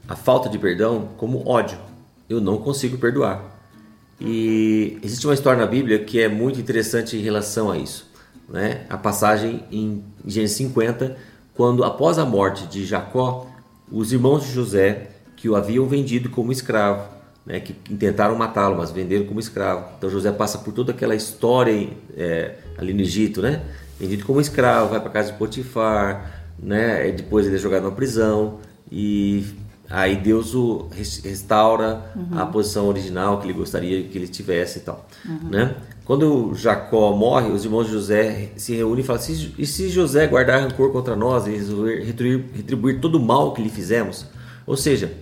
a 0.09 0.15
falta 0.15 0.49
de 0.49 0.57
perdão 0.57 1.09
como 1.17 1.43
ódio. 1.49 1.77
Eu 2.29 2.41
não 2.41 2.57
consigo 2.59 2.97
perdoar. 2.97 3.43
E 4.21 5.01
existe 5.03 5.27
uma 5.27 5.35
história 5.35 5.61
na 5.61 5.67
Bíblia 5.67 5.99
que 5.99 6.21
é 6.21 6.29
muito 6.29 6.61
interessante 6.61 7.17
em 7.17 7.21
relação 7.21 7.73
a 7.73 7.77
isso. 7.77 8.09
Né? 8.49 8.87
A 8.89 8.97
passagem 8.97 9.65
em 9.73 10.05
Gênesis 10.25 10.57
50, 10.59 11.17
quando 11.55 11.83
após 11.83 12.21
a 12.21 12.25
morte 12.25 12.69
de 12.69 12.87
Jacó, 12.87 13.49
os 13.91 14.12
irmãos 14.12 14.45
de 14.45 14.53
José, 14.53 15.09
que 15.35 15.49
o 15.49 15.57
haviam 15.57 15.85
vendido 15.89 16.31
como 16.31 16.53
escravo, 16.53 17.09
né, 17.45 17.59
que 17.59 17.73
tentaram 17.73 18.37
matá-lo, 18.37 18.77
mas 18.79 18.93
venderam 18.93 19.27
como 19.27 19.41
escravo. 19.41 19.87
Então 19.99 20.09
José 20.09 20.31
passa 20.31 20.59
por 20.59 20.73
toda 20.73 20.93
aquela 20.93 21.17
história 21.17 21.91
é, 22.17 22.59
ali 22.79 22.95
no 22.95 23.01
Egito, 23.01 23.43
né? 23.43 23.61
Vendido 23.99 24.25
como 24.25 24.41
escravo, 24.41 24.91
vai 24.91 25.01
para 25.01 25.11
casa 25.11 25.33
de 25.33 25.39
Potifar, 25.39 26.41
né? 26.59 27.11
Depois 27.12 27.47
ele 27.47 27.56
é 27.56 27.59
jogado 27.59 27.85
na 27.85 27.90
prisão 27.90 28.59
e 28.90 29.44
aí 29.88 30.16
Deus 30.16 30.54
o 30.54 30.88
restaura 31.23 32.02
uhum. 32.16 32.38
a 32.38 32.47
posição 32.47 32.88
original 32.88 33.38
que 33.38 33.47
ele 33.47 33.52
gostaria 33.52 34.02
que 34.04 34.16
ele 34.16 34.28
tivesse 34.28 34.78
e 34.78 34.82
tal, 34.82 35.06
uhum. 35.25 35.50
né? 35.50 35.75
Quando 36.04 36.52
Jacó 36.54 37.14
morre, 37.14 37.50
os 37.50 37.64
irmãos 37.64 37.87
de 37.87 37.92
José 37.92 38.50
se 38.56 38.75
reúnem 38.75 39.04
e 39.04 39.06
falam: 39.06 39.23
e 39.56 39.64
se 39.64 39.88
José 39.88 40.26
guardar 40.26 40.61
rancor 40.61 40.90
contra 40.90 41.14
nós 41.14 41.47
e 41.47 41.50
resolver 41.50 42.02
retribuir, 42.02 42.44
retribuir 42.54 43.00
todo 43.00 43.16
o 43.16 43.21
mal 43.21 43.52
que 43.52 43.62
lhe 43.62 43.68
fizemos? 43.68 44.26
Ou 44.66 44.76
seja, 44.76 45.12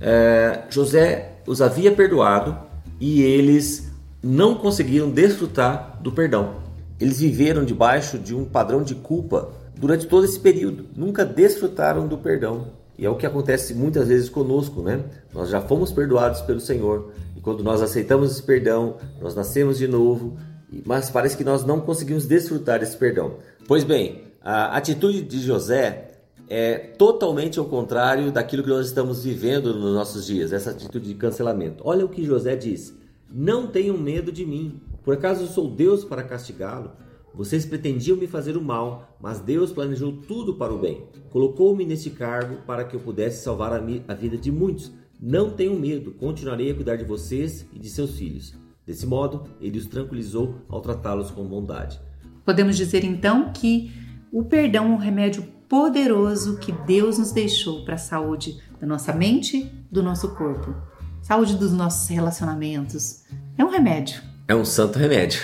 é, 0.00 0.62
José 0.70 1.32
os 1.46 1.60
havia 1.60 1.90
perdoado 1.90 2.56
e 3.00 3.22
eles 3.22 3.90
não 4.22 4.54
conseguiram 4.54 5.10
desfrutar 5.10 5.98
do 6.00 6.12
perdão. 6.12 6.56
Eles 7.00 7.20
viveram 7.20 7.64
debaixo 7.64 8.18
de 8.18 8.34
um 8.34 8.44
padrão 8.44 8.82
de 8.82 8.94
culpa 8.94 9.50
durante 9.78 10.06
todo 10.06 10.24
esse 10.24 10.38
período, 10.38 10.86
nunca 10.96 11.24
desfrutaram 11.24 12.06
do 12.06 12.18
perdão. 12.18 12.66
E 12.98 13.06
é 13.06 13.10
o 13.10 13.16
que 13.16 13.26
acontece 13.26 13.74
muitas 13.74 14.08
vezes 14.08 14.28
conosco, 14.28 14.82
né? 14.82 15.04
Nós 15.32 15.48
já 15.48 15.60
fomos 15.60 15.92
perdoados 15.92 16.40
pelo 16.40 16.58
Senhor 16.58 17.12
e 17.36 17.40
quando 17.40 17.62
nós 17.62 17.80
aceitamos 17.80 18.32
esse 18.32 18.42
perdão, 18.42 18.96
nós 19.20 19.36
nascemos 19.36 19.78
de 19.78 19.86
novo, 19.86 20.36
mas 20.84 21.08
parece 21.08 21.36
que 21.36 21.44
nós 21.44 21.64
não 21.64 21.80
conseguimos 21.80 22.26
desfrutar 22.26 22.80
desse 22.80 22.96
perdão. 22.96 23.36
Pois 23.68 23.84
bem, 23.84 24.24
a 24.42 24.76
atitude 24.76 25.22
de 25.22 25.38
José 25.40 26.08
é 26.48 26.76
totalmente 26.76 27.58
ao 27.60 27.66
contrário 27.66 28.32
daquilo 28.32 28.64
que 28.64 28.68
nós 28.68 28.86
estamos 28.86 29.22
vivendo 29.22 29.72
nos 29.72 29.94
nossos 29.94 30.26
dias, 30.26 30.52
essa 30.52 30.70
atitude 30.70 31.06
de 31.06 31.14
cancelamento. 31.14 31.84
Olha 31.86 32.04
o 32.04 32.08
que 32.08 32.24
José 32.24 32.56
diz: 32.56 32.92
Não 33.30 33.68
tenham 33.68 33.96
medo 33.96 34.32
de 34.32 34.44
mim, 34.44 34.80
por 35.04 35.14
acaso 35.14 35.44
eu 35.44 35.48
sou 35.48 35.70
Deus 35.70 36.04
para 36.04 36.24
castigá-lo? 36.24 36.90
Vocês 37.34 37.64
pretendiam 37.64 38.16
me 38.16 38.26
fazer 38.26 38.56
o 38.56 38.62
mal, 38.62 39.16
mas 39.20 39.40
Deus 39.40 39.72
planejou 39.72 40.12
tudo 40.12 40.54
para 40.54 40.72
o 40.72 40.78
bem. 40.78 41.04
Colocou-me 41.30 41.84
neste 41.84 42.10
cargo 42.10 42.62
para 42.66 42.84
que 42.84 42.96
eu 42.96 43.00
pudesse 43.00 43.42
salvar 43.42 43.72
a, 43.72 44.14
vida 44.14 44.36
de 44.36 44.50
muitos. 44.50 44.92
Não 45.20 45.50
tenham 45.50 45.78
medo, 45.78 46.12
continuarei 46.12 46.70
a 46.70 46.74
cuidar 46.74 46.96
de 46.96 47.04
vocês 47.04 47.66
e 47.72 47.78
de 47.78 47.88
seus 47.88 48.16
filhos. 48.18 48.54
Desse 48.86 49.06
modo, 49.06 49.44
ele 49.60 49.78
os 49.78 49.86
tranquilizou 49.86 50.54
ao 50.68 50.80
tratá-los 50.80 51.30
com 51.30 51.44
bondade. 51.44 52.00
Podemos 52.44 52.76
dizer 52.76 53.04
então 53.04 53.52
que 53.52 53.92
o 54.32 54.44
perdão 54.44 54.86
é 54.86 54.88
um 54.88 54.96
remédio 54.96 55.42
poderoso 55.68 56.58
que 56.58 56.72
Deus 56.72 57.18
nos 57.18 57.30
deixou 57.30 57.84
para 57.84 57.94
a 57.96 57.98
saúde 57.98 58.58
da 58.80 58.86
nossa 58.86 59.12
mente, 59.12 59.70
do 59.90 60.02
nosso 60.02 60.34
corpo, 60.34 60.74
saúde 61.20 61.56
dos 61.56 61.72
nossos 61.72 62.08
relacionamentos. 62.08 63.24
É 63.56 63.64
um 63.64 63.68
remédio. 63.68 64.22
É 64.48 64.54
um 64.54 64.64
santo 64.64 64.98
remédio. 64.98 65.40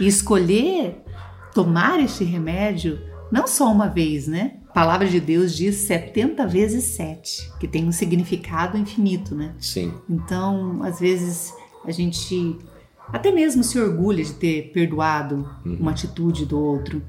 e 0.00 0.06
escolher 0.06 1.00
tomar 1.54 2.00
este 2.00 2.24
remédio 2.24 2.98
não 3.30 3.46
só 3.46 3.70
uma 3.70 3.86
vez, 3.86 4.26
né? 4.26 4.56
A 4.68 4.72
palavra 4.72 5.08
de 5.08 5.20
Deus 5.20 5.54
diz 5.56 5.76
70 5.76 6.46
vezes 6.46 6.84
7, 6.84 7.52
que 7.60 7.68
tem 7.68 7.86
um 7.86 7.92
significado 7.92 8.76
infinito, 8.76 9.34
né? 9.34 9.54
Sim. 9.60 9.94
Então, 10.08 10.82
às 10.82 10.98
vezes 10.98 11.54
a 11.84 11.92
gente 11.92 12.58
até 13.12 13.30
mesmo 13.30 13.62
se 13.62 13.78
orgulha 13.78 14.24
de 14.24 14.34
ter 14.34 14.72
perdoado 14.72 15.48
uhum. 15.64 15.76
uma 15.80 15.90
atitude 15.92 16.46
do 16.46 16.58
outro. 16.58 17.02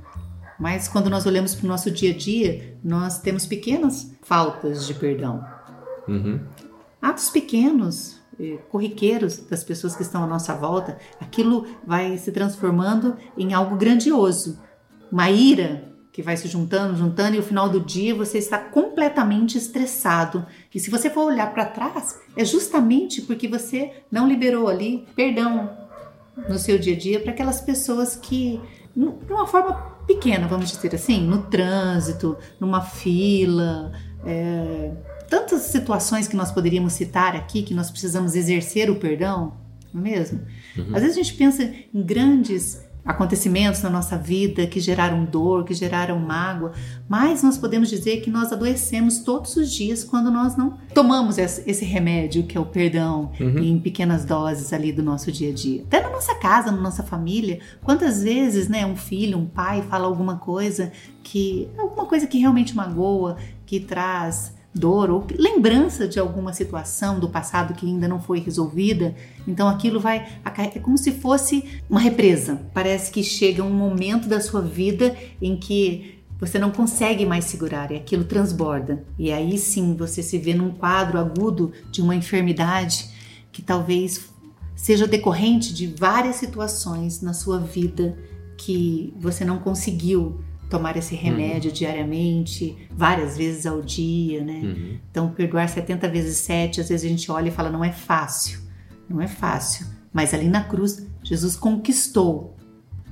Mas 0.59 0.87
quando 0.87 1.09
nós 1.09 1.25
olhamos 1.25 1.55
para 1.55 1.65
o 1.65 1.67
nosso 1.67 1.89
dia 1.89 2.11
a 2.11 2.17
dia, 2.17 2.77
nós 2.83 3.19
temos 3.19 3.45
pequenas 3.47 4.11
faltas 4.21 4.85
de 4.85 4.93
perdão. 4.93 5.43
Uhum. 6.07 6.39
Atos 7.01 7.29
pequenos, 7.29 8.20
corriqueiros 8.69 9.37
das 9.37 9.63
pessoas 9.63 9.95
que 9.95 10.01
estão 10.01 10.23
à 10.23 10.27
nossa 10.27 10.53
volta, 10.53 10.97
aquilo 11.19 11.67
vai 11.85 12.17
se 12.17 12.31
transformando 12.31 13.15
em 13.37 13.53
algo 13.53 13.75
grandioso. 13.75 14.59
Uma 15.11 15.29
ira 15.29 15.91
que 16.11 16.21
vai 16.21 16.35
se 16.35 16.47
juntando, 16.47 16.97
juntando, 16.97 17.35
e 17.35 17.37
no 17.37 17.43
final 17.43 17.69
do 17.69 17.79
dia 17.79 18.13
você 18.13 18.37
está 18.37 18.57
completamente 18.57 19.57
estressado. 19.57 20.45
E 20.73 20.79
se 20.79 20.89
você 20.89 21.09
for 21.09 21.25
olhar 21.25 21.53
para 21.53 21.65
trás, 21.65 22.19
é 22.35 22.43
justamente 22.43 23.21
porque 23.21 23.47
você 23.47 23.93
não 24.11 24.27
liberou 24.27 24.67
ali 24.67 25.07
perdão 25.15 25.69
no 26.49 26.57
seu 26.57 26.77
dia 26.77 26.95
a 26.95 26.97
dia 26.97 27.19
para 27.19 27.31
aquelas 27.31 27.61
pessoas 27.61 28.15
que, 28.15 28.59
de 28.95 29.33
uma 29.33 29.47
forma 29.47 29.73
pequena, 30.05 30.47
vamos 30.47 30.69
dizer 30.69 30.93
assim, 30.95 31.21
no 31.25 31.43
trânsito, 31.43 32.37
numa 32.59 32.81
fila, 32.81 33.91
é, 34.25 34.91
tantas 35.31 35.61
situações 35.61 36.27
que 36.27 36.35
nós 36.35 36.51
poderíamos 36.51 36.91
citar 36.91 37.37
aqui 37.37 37.63
que 37.63 37.73
nós 37.73 37.89
precisamos 37.89 38.35
exercer 38.35 38.91
o 38.91 38.97
perdão, 38.97 39.53
não 39.93 40.01
é 40.01 40.03
mesmo? 40.03 40.41
Uhum. 40.77 40.93
Às 40.93 41.01
vezes 41.01 41.17
a 41.17 41.23
gente 41.23 41.33
pensa 41.35 41.73
em 41.93 42.03
grandes 42.03 42.83
acontecimentos 43.03 43.81
na 43.81 43.89
nossa 43.89 44.17
vida 44.17 44.67
que 44.67 44.81
geraram 44.81 45.23
dor, 45.23 45.63
que 45.63 45.73
geraram 45.73 46.19
mágoa, 46.19 46.73
mas 47.07 47.41
nós 47.41 47.57
podemos 47.57 47.89
dizer 47.89 48.19
que 48.19 48.29
nós 48.29 48.51
adoecemos 48.51 49.19
todos 49.19 49.55
os 49.55 49.71
dias 49.71 50.03
quando 50.03 50.29
nós 50.29 50.57
não 50.57 50.77
tomamos 50.93 51.37
esse 51.37 51.85
remédio 51.85 52.43
que 52.43 52.57
é 52.57 52.59
o 52.59 52.65
perdão 52.65 53.31
uhum. 53.39 53.57
em 53.57 53.79
pequenas 53.79 54.25
doses 54.25 54.73
ali 54.73 54.91
do 54.91 55.01
nosso 55.01 55.31
dia 55.31 55.49
a 55.49 55.53
dia. 55.53 55.83
Até 55.83 56.01
na 56.01 56.09
nossa 56.09 56.35
casa, 56.35 56.71
na 56.71 56.81
nossa 56.81 57.03
família, 57.03 57.61
quantas 57.81 58.21
vezes, 58.21 58.67
né, 58.67 58.85
um 58.85 58.97
filho, 58.97 59.37
um 59.37 59.45
pai 59.45 59.81
fala 59.81 60.07
alguma 60.07 60.35
coisa 60.35 60.91
que 61.23 61.69
alguma 61.77 62.05
coisa 62.05 62.27
que 62.27 62.37
realmente 62.37 62.75
magoa, 62.75 63.37
que 63.65 63.79
traz 63.79 64.59
dor 64.73 65.09
ou 65.09 65.27
lembrança 65.37 66.07
de 66.07 66.19
alguma 66.19 66.53
situação 66.53 67.19
do 67.19 67.29
passado 67.29 67.73
que 67.73 67.85
ainda 67.85 68.07
não 68.07 68.21
foi 68.21 68.39
resolvida. 68.39 69.13
Então 69.47 69.67
aquilo 69.67 69.99
vai 69.99 70.27
é 70.45 70.79
como 70.79 70.97
se 70.97 71.11
fosse 71.11 71.81
uma 71.89 71.99
represa. 71.99 72.61
Parece 72.73 73.11
que 73.11 73.23
chega 73.23 73.63
um 73.63 73.73
momento 73.73 74.27
da 74.27 74.39
sua 74.39 74.61
vida 74.61 75.15
em 75.41 75.57
que 75.57 76.19
você 76.39 76.57
não 76.57 76.71
consegue 76.71 77.25
mais 77.25 77.45
segurar 77.45 77.91
e 77.91 77.95
aquilo 77.95 78.23
transborda. 78.23 79.05
E 79.19 79.31
aí 79.31 79.57
sim 79.57 79.95
você 79.95 80.23
se 80.23 80.37
vê 80.37 80.53
num 80.53 80.71
quadro 80.71 81.19
agudo 81.19 81.71
de 81.91 82.01
uma 82.01 82.15
enfermidade 82.15 83.09
que 83.51 83.61
talvez 83.61 84.31
seja 84.75 85.05
decorrente 85.05 85.73
de 85.73 85.85
várias 85.85 86.37
situações 86.37 87.21
na 87.21 87.33
sua 87.33 87.59
vida 87.59 88.17
que 88.57 89.13
você 89.19 89.45
não 89.45 89.59
conseguiu 89.59 90.39
tomar 90.71 90.95
esse 90.95 91.13
remédio 91.13 91.69
uhum. 91.69 91.75
diariamente, 91.75 92.77
várias 92.89 93.37
vezes 93.37 93.65
ao 93.65 93.81
dia, 93.81 94.41
né? 94.43 94.61
Uhum. 94.63 94.99
Então, 95.11 95.29
perdoar 95.29 95.67
70 95.67 96.07
vezes 96.07 96.37
7, 96.37 96.79
às 96.79 96.89
vezes 96.89 97.05
a 97.05 97.09
gente 97.09 97.29
olha 97.29 97.49
e 97.49 97.51
fala, 97.51 97.69
não 97.69 97.83
é 97.83 97.91
fácil, 97.91 98.61
não 99.07 99.21
é 99.21 99.27
fácil. 99.27 99.85
Mas 100.13 100.33
ali 100.33 100.47
na 100.47 100.63
cruz, 100.63 101.05
Jesus 101.21 101.57
conquistou 101.57 102.55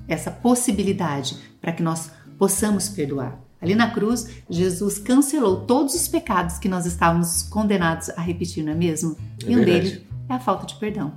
essa 0.07 0.31
possibilidade 0.31 1.37
para 1.61 1.73
que 1.73 1.83
nós 1.83 2.09
possamos 2.37 2.87
perdoar. 2.87 3.37
Ali 3.61 3.75
na 3.75 3.91
cruz, 3.91 4.29
Jesus 4.49 4.97
cancelou 4.97 5.65
todos 5.65 5.93
os 5.93 6.07
pecados 6.07 6.57
que 6.57 6.69
nós 6.69 6.85
estávamos 6.85 7.43
condenados 7.43 8.09
a 8.11 8.21
repetir, 8.21 8.63
não 8.63 8.71
é 8.71 8.75
mesmo? 8.75 9.17
É 9.45 9.51
e 9.51 9.57
um 9.57 9.65
deles 9.65 10.01
é 10.29 10.33
a 10.33 10.39
falta 10.39 10.65
de 10.65 10.75
perdão. 10.75 11.11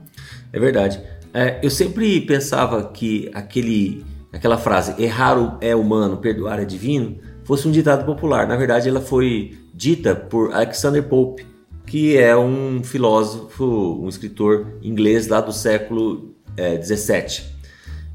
É 0.52 0.58
verdade. 0.58 1.00
É, 1.32 1.60
eu 1.62 1.70
sempre 1.70 2.20
pensava 2.22 2.90
que 2.90 3.30
aquele 3.32 4.04
aquela 4.32 4.56
frase 4.56 4.94
errar 5.02 5.58
é 5.60 5.74
humano, 5.76 6.16
perdoar 6.16 6.60
é 6.60 6.64
divino, 6.64 7.18
fosse 7.44 7.68
um 7.68 7.70
ditado 7.70 8.04
popular. 8.04 8.46
Na 8.46 8.56
verdade, 8.56 8.88
ela 8.88 9.00
foi 9.00 9.58
dita 9.74 10.14
por 10.14 10.52
Alexander 10.52 11.02
Pope, 11.02 11.46
que 11.86 12.16
é 12.16 12.36
um 12.36 12.82
filósofo, 12.82 13.98
um 14.00 14.08
escritor 14.08 14.78
inglês 14.82 15.28
lá 15.28 15.40
do 15.40 15.52
século 15.52 16.34
é, 16.56 16.76
17. 16.76 17.52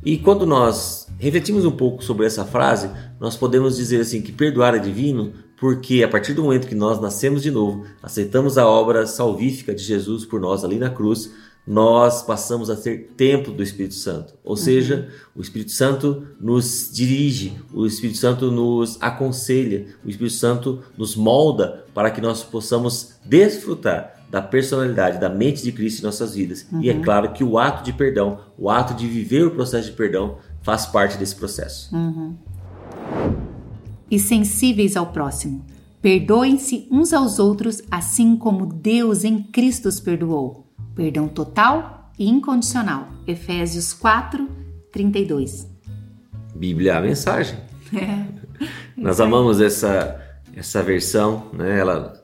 E 0.03 0.17
quando 0.17 0.45
nós 0.45 1.07
refletimos 1.19 1.65
um 1.65 1.71
pouco 1.71 2.03
sobre 2.03 2.25
essa 2.25 2.45
frase, 2.45 2.89
nós 3.19 3.35
podemos 3.35 3.75
dizer 3.75 4.01
assim 4.01 4.21
que 4.21 4.31
perdoar 4.31 4.75
é 4.75 4.79
divino 4.79 5.33
porque 5.59 6.03
a 6.03 6.07
partir 6.07 6.33
do 6.33 6.43
momento 6.43 6.67
que 6.67 6.75
nós 6.75 7.01
nascemos 7.01 7.41
de 7.41 7.49
novo, 7.49 7.83
aceitamos 8.01 8.57
a 8.57 8.67
obra 8.67 9.07
salvífica 9.07 9.73
de 9.73 9.83
Jesus 9.83 10.23
por 10.23 10.39
nós 10.39 10.63
ali 10.63 10.77
na 10.77 10.89
cruz, 10.89 11.31
nós 11.67 12.23
passamos 12.23 12.69
a 12.69 12.77
ser 12.77 13.11
templo 13.17 13.53
do 13.53 13.61
Espírito 13.61 13.95
Santo. 13.95 14.33
Ou 14.41 14.51
uhum. 14.51 14.57
seja, 14.57 15.09
o 15.35 15.41
Espírito 15.41 15.71
Santo 15.71 16.23
nos 16.39 16.89
dirige, 16.93 17.57
o 17.73 17.85
Espírito 17.85 18.17
Santo 18.17 18.49
nos 18.49 18.97
aconselha, 19.01 19.87
o 20.03 20.09
Espírito 20.09 20.35
Santo 20.35 20.81
nos 20.97 21.15
molda 21.15 21.83
para 21.93 22.09
que 22.09 22.21
nós 22.21 22.41
possamos 22.41 23.15
desfrutar 23.25 24.23
da 24.31 24.41
personalidade, 24.41 25.19
da 25.19 25.29
mente 25.29 25.61
de 25.61 25.71
Cristo 25.73 25.99
em 25.99 26.03
nossas 26.03 26.33
vidas. 26.33 26.65
Uhum. 26.71 26.81
E 26.81 26.89
é 26.89 26.93
uhum. 26.93 27.01
claro 27.01 27.33
que 27.33 27.43
o 27.43 27.57
ato 27.57 27.83
de 27.83 27.91
perdão, 27.91 28.39
o 28.57 28.69
ato 28.69 28.93
de 28.93 29.05
viver 29.05 29.45
o 29.45 29.51
processo 29.51 29.89
de 29.89 29.95
perdão, 29.95 30.37
faz 30.61 30.85
parte 30.85 31.17
desse 31.17 31.35
processo. 31.35 31.93
Uhum. 31.93 32.35
E 34.09 34.17
sensíveis 34.17 34.95
ao 34.95 35.07
próximo. 35.07 35.65
Perdoem-se 36.01 36.87
uns 36.89 37.11
aos 37.11 37.39
outros, 37.39 37.81
assim 37.91 38.37
como 38.37 38.65
Deus 38.65 39.25
em 39.25 39.43
Cristo 39.43 39.89
os 39.89 39.99
perdoou. 39.99 40.66
Perdão 40.97 41.27
total 41.27 42.11
e 42.17 42.27
incondicional. 42.27 43.07
Efésios 43.27 43.93
4, 43.93 44.49
32. 44.91 45.67
Bíblia 46.55 46.93
é 46.93 46.97
a 46.97 47.01
mensagem. 47.01 47.59
É. 47.93 48.25
Nós 48.97 49.21
amamos 49.21 49.61
essa, 49.61 50.19
essa 50.55 50.81
versão, 50.81 51.51
né? 51.53 51.79
ela 51.79 52.19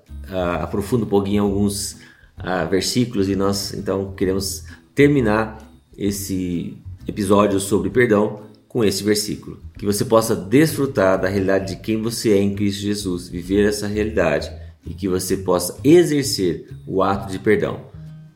aprofunda 0.60 1.06
um 1.06 1.08
pouquinho 1.08 1.44
alguns 1.44 1.98
uh, 2.40 2.68
versículos 2.68 3.30
e 3.30 3.36
nós 3.36 3.74
então 3.74 4.14
queremos 4.14 4.64
terminar 4.96 5.60
esse 5.96 6.76
episódio 7.08 7.60
sobre 7.60 7.92
perdão 7.92 8.42
com 8.68 8.84
esse 8.84 9.04
versículo. 9.04 9.60
Que 9.78 9.86
você 9.86 10.04
possa 10.04 10.36
desfrutar 10.36 11.22
da 11.22 11.28
realidade 11.28 11.76
de 11.76 11.82
quem 11.82 12.02
você 12.02 12.32
é 12.32 12.42
em 12.42 12.56
Cristo 12.56 12.82
Jesus, 12.82 13.28
viver 13.28 13.68
essa 13.68 13.86
realidade 13.86 14.52
e 14.84 14.96
que 14.96 15.08
você 15.08 15.38
possa 15.38 15.78
exercer 15.84 16.70
o 16.88 17.04
ato 17.04 17.32
de 17.32 17.38
perdão. 17.38 17.93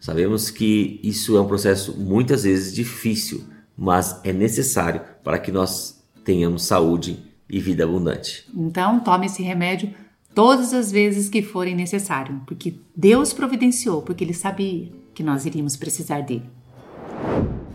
Sabemos 0.07 0.49
que 0.49 1.01
isso 1.03 1.35
é 1.35 1.41
um 1.41 1.47
processo 1.49 1.93
muitas 1.99 2.43
vezes 2.43 2.73
difícil, 2.73 3.43
mas 3.75 4.21
é 4.23 4.31
necessário 4.31 5.01
para 5.21 5.37
que 5.37 5.51
nós 5.51 6.01
tenhamos 6.23 6.63
saúde 6.63 7.21
e 7.49 7.59
vida 7.59 7.83
abundante. 7.83 8.49
Então, 8.55 9.01
tome 9.01 9.25
esse 9.25 9.43
remédio 9.43 9.93
todas 10.33 10.73
as 10.73 10.93
vezes 10.93 11.27
que 11.27 11.41
forem 11.41 11.75
necessário, 11.75 12.41
porque 12.47 12.79
Deus 12.95 13.33
providenciou, 13.33 14.01
porque 14.01 14.23
Ele 14.23 14.33
sabia 14.33 14.89
que 15.13 15.21
nós 15.21 15.45
iríamos 15.45 15.75
precisar 15.75 16.21
dele. 16.21 16.49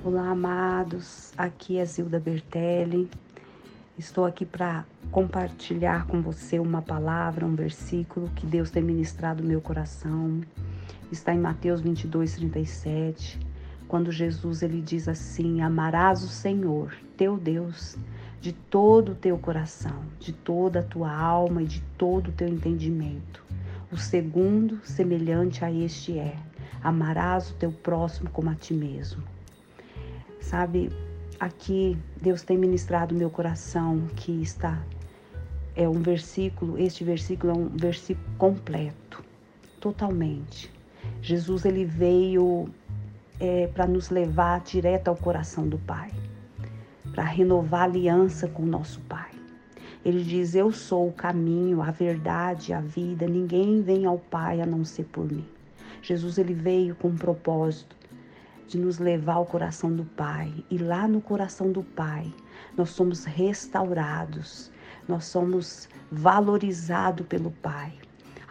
Olá, 0.02 0.30
amados. 0.30 1.32
Aqui 1.36 1.76
é 1.76 1.84
Zilda 1.84 2.18
Bertelli. 2.18 3.10
Estou 3.98 4.24
aqui 4.24 4.46
para 4.46 4.86
compartilhar 5.10 6.06
com 6.06 6.22
você 6.22 6.58
uma 6.58 6.80
palavra, 6.80 7.44
um 7.44 7.54
versículo 7.54 8.30
que 8.34 8.46
Deus 8.46 8.70
tem 8.70 8.82
ministrado 8.82 9.42
no 9.42 9.50
meu 9.50 9.60
coração 9.60 10.40
está 11.10 11.34
em 11.34 11.38
Mateus 11.38 11.80
22, 11.80 12.34
37, 12.36 13.38
quando 13.88 14.10
Jesus 14.10 14.62
ele 14.62 14.80
diz 14.80 15.08
assim: 15.08 15.60
Amarás 15.60 16.22
o 16.22 16.28
Senhor, 16.28 16.94
teu 17.16 17.36
Deus, 17.36 17.96
de 18.40 18.52
todo 18.52 19.12
o 19.12 19.14
teu 19.14 19.38
coração, 19.38 20.04
de 20.18 20.32
toda 20.32 20.80
a 20.80 20.82
tua 20.82 21.12
alma 21.14 21.62
e 21.62 21.66
de 21.66 21.80
todo 21.96 22.28
o 22.28 22.32
teu 22.32 22.48
entendimento. 22.48 23.44
O 23.90 23.96
segundo, 23.96 24.80
semelhante 24.84 25.64
a 25.64 25.70
este 25.70 26.18
é: 26.18 26.36
amarás 26.82 27.50
o 27.50 27.54
teu 27.54 27.70
próximo 27.70 28.30
como 28.30 28.50
a 28.50 28.54
ti 28.54 28.74
mesmo. 28.74 29.22
Sabe, 30.40 30.90
aqui 31.38 31.96
Deus 32.20 32.42
tem 32.42 32.58
ministrado 32.58 33.14
meu 33.14 33.30
coração 33.30 34.06
que 34.16 34.42
está 34.42 34.82
é 35.74 35.88
um 35.88 36.00
versículo, 36.00 36.78
este 36.78 37.04
versículo 37.04 37.52
é 37.52 37.56
um 37.56 37.68
versículo 37.68 38.26
completo, 38.36 39.24
totalmente. 39.82 40.72
Jesus 41.20 41.64
ele 41.64 41.84
veio 41.84 42.68
é, 43.40 43.66
para 43.66 43.84
nos 43.84 44.10
levar 44.10 44.60
direto 44.60 45.08
ao 45.08 45.16
coração 45.16 45.68
do 45.68 45.76
Pai, 45.76 46.12
para 47.12 47.24
renovar 47.24 47.80
a 47.80 47.84
aliança 47.84 48.46
com 48.46 48.62
o 48.62 48.66
nosso 48.66 49.00
Pai. 49.00 49.32
Ele 50.04 50.22
diz: 50.22 50.54
Eu 50.54 50.70
sou 50.70 51.08
o 51.08 51.12
caminho, 51.12 51.82
a 51.82 51.90
verdade, 51.90 52.72
a 52.72 52.80
vida. 52.80 53.26
Ninguém 53.26 53.82
vem 53.82 54.06
ao 54.06 54.18
Pai 54.18 54.60
a 54.60 54.66
não 54.66 54.84
ser 54.84 55.04
por 55.06 55.30
mim. 55.30 55.44
Jesus 56.00 56.38
ele 56.38 56.54
veio 56.54 56.94
com 56.94 57.08
um 57.08 57.16
propósito 57.16 57.96
de 58.68 58.78
nos 58.78 58.98
levar 58.98 59.34
ao 59.34 59.46
coração 59.46 59.92
do 59.92 60.04
Pai. 60.04 60.52
E 60.70 60.78
lá 60.78 61.08
no 61.08 61.20
coração 61.20 61.72
do 61.72 61.82
Pai, 61.82 62.32
nós 62.76 62.90
somos 62.90 63.24
restaurados, 63.24 64.70
nós 65.08 65.24
somos 65.24 65.88
valorizados 66.10 67.26
pelo 67.26 67.50
Pai. 67.50 68.01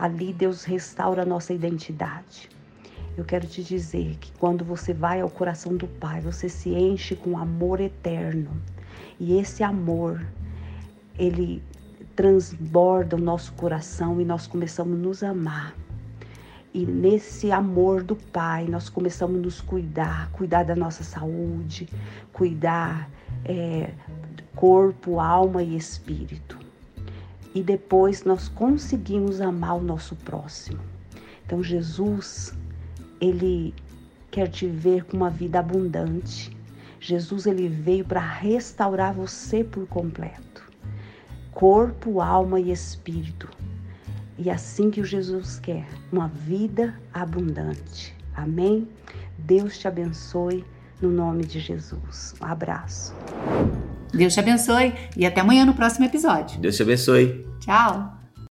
Ali 0.01 0.33
Deus 0.33 0.63
restaura 0.63 1.21
a 1.21 1.25
nossa 1.27 1.53
identidade. 1.53 2.49
Eu 3.15 3.23
quero 3.23 3.45
te 3.45 3.61
dizer 3.61 4.17
que 4.17 4.31
quando 4.31 4.65
você 4.65 4.95
vai 4.95 5.21
ao 5.21 5.29
coração 5.29 5.77
do 5.77 5.85
Pai, 5.85 6.19
você 6.19 6.49
se 6.49 6.71
enche 6.71 7.15
com 7.15 7.37
amor 7.37 7.79
eterno. 7.79 8.49
E 9.19 9.37
esse 9.37 9.61
amor, 9.61 10.25
ele 11.19 11.61
transborda 12.15 13.15
o 13.15 13.19
nosso 13.19 13.53
coração 13.53 14.19
e 14.19 14.25
nós 14.25 14.47
começamos 14.47 14.95
a 14.95 15.03
nos 15.03 15.21
amar. 15.21 15.75
E 16.73 16.83
nesse 16.83 17.51
amor 17.51 18.01
do 18.01 18.15
Pai, 18.15 18.65
nós 18.65 18.89
começamos 18.89 19.37
a 19.37 19.41
nos 19.43 19.61
cuidar, 19.61 20.31
cuidar 20.31 20.63
da 20.63 20.75
nossa 20.75 21.03
saúde, 21.03 21.87
cuidar 22.33 23.07
é, 23.45 23.91
corpo, 24.55 25.19
alma 25.19 25.61
e 25.61 25.77
espírito. 25.77 26.70
E 27.53 27.61
depois 27.61 28.23
nós 28.23 28.47
conseguimos 28.47 29.41
amar 29.41 29.77
o 29.77 29.83
nosso 29.83 30.15
próximo. 30.15 30.79
Então 31.45 31.61
Jesus, 31.61 32.53
ele 33.19 33.73
quer 34.29 34.47
te 34.47 34.67
ver 34.67 35.03
com 35.05 35.17
uma 35.17 35.29
vida 35.29 35.59
abundante. 35.59 36.55
Jesus 36.99 37.45
ele 37.45 37.67
veio 37.67 38.05
para 38.05 38.21
restaurar 38.21 39.13
você 39.13 39.63
por 39.63 39.85
completo. 39.87 40.69
Corpo, 41.51 42.21
alma 42.21 42.59
e 42.59 42.71
espírito. 42.71 43.49
E 44.37 44.49
assim 44.49 44.89
que 44.89 45.01
o 45.01 45.05
Jesus 45.05 45.59
quer, 45.59 45.87
uma 46.11 46.27
vida 46.27 46.99
abundante. 47.13 48.15
Amém? 48.33 48.87
Deus 49.37 49.77
te 49.77 49.87
abençoe 49.87 50.63
no 51.01 51.09
nome 51.09 51.43
de 51.45 51.59
Jesus. 51.59 52.33
Um 52.41 52.45
abraço. 52.45 53.13
Deus 54.13 54.33
te 54.33 54.39
abençoe 54.39 54.93
e 55.15 55.25
até 55.25 55.41
amanhã 55.41 55.65
no 55.65 55.73
próximo 55.73 56.05
episódio. 56.05 56.59
Deus 56.59 56.75
te 56.75 56.83
abençoe. 56.83 57.45
Tchau. 57.59 58.20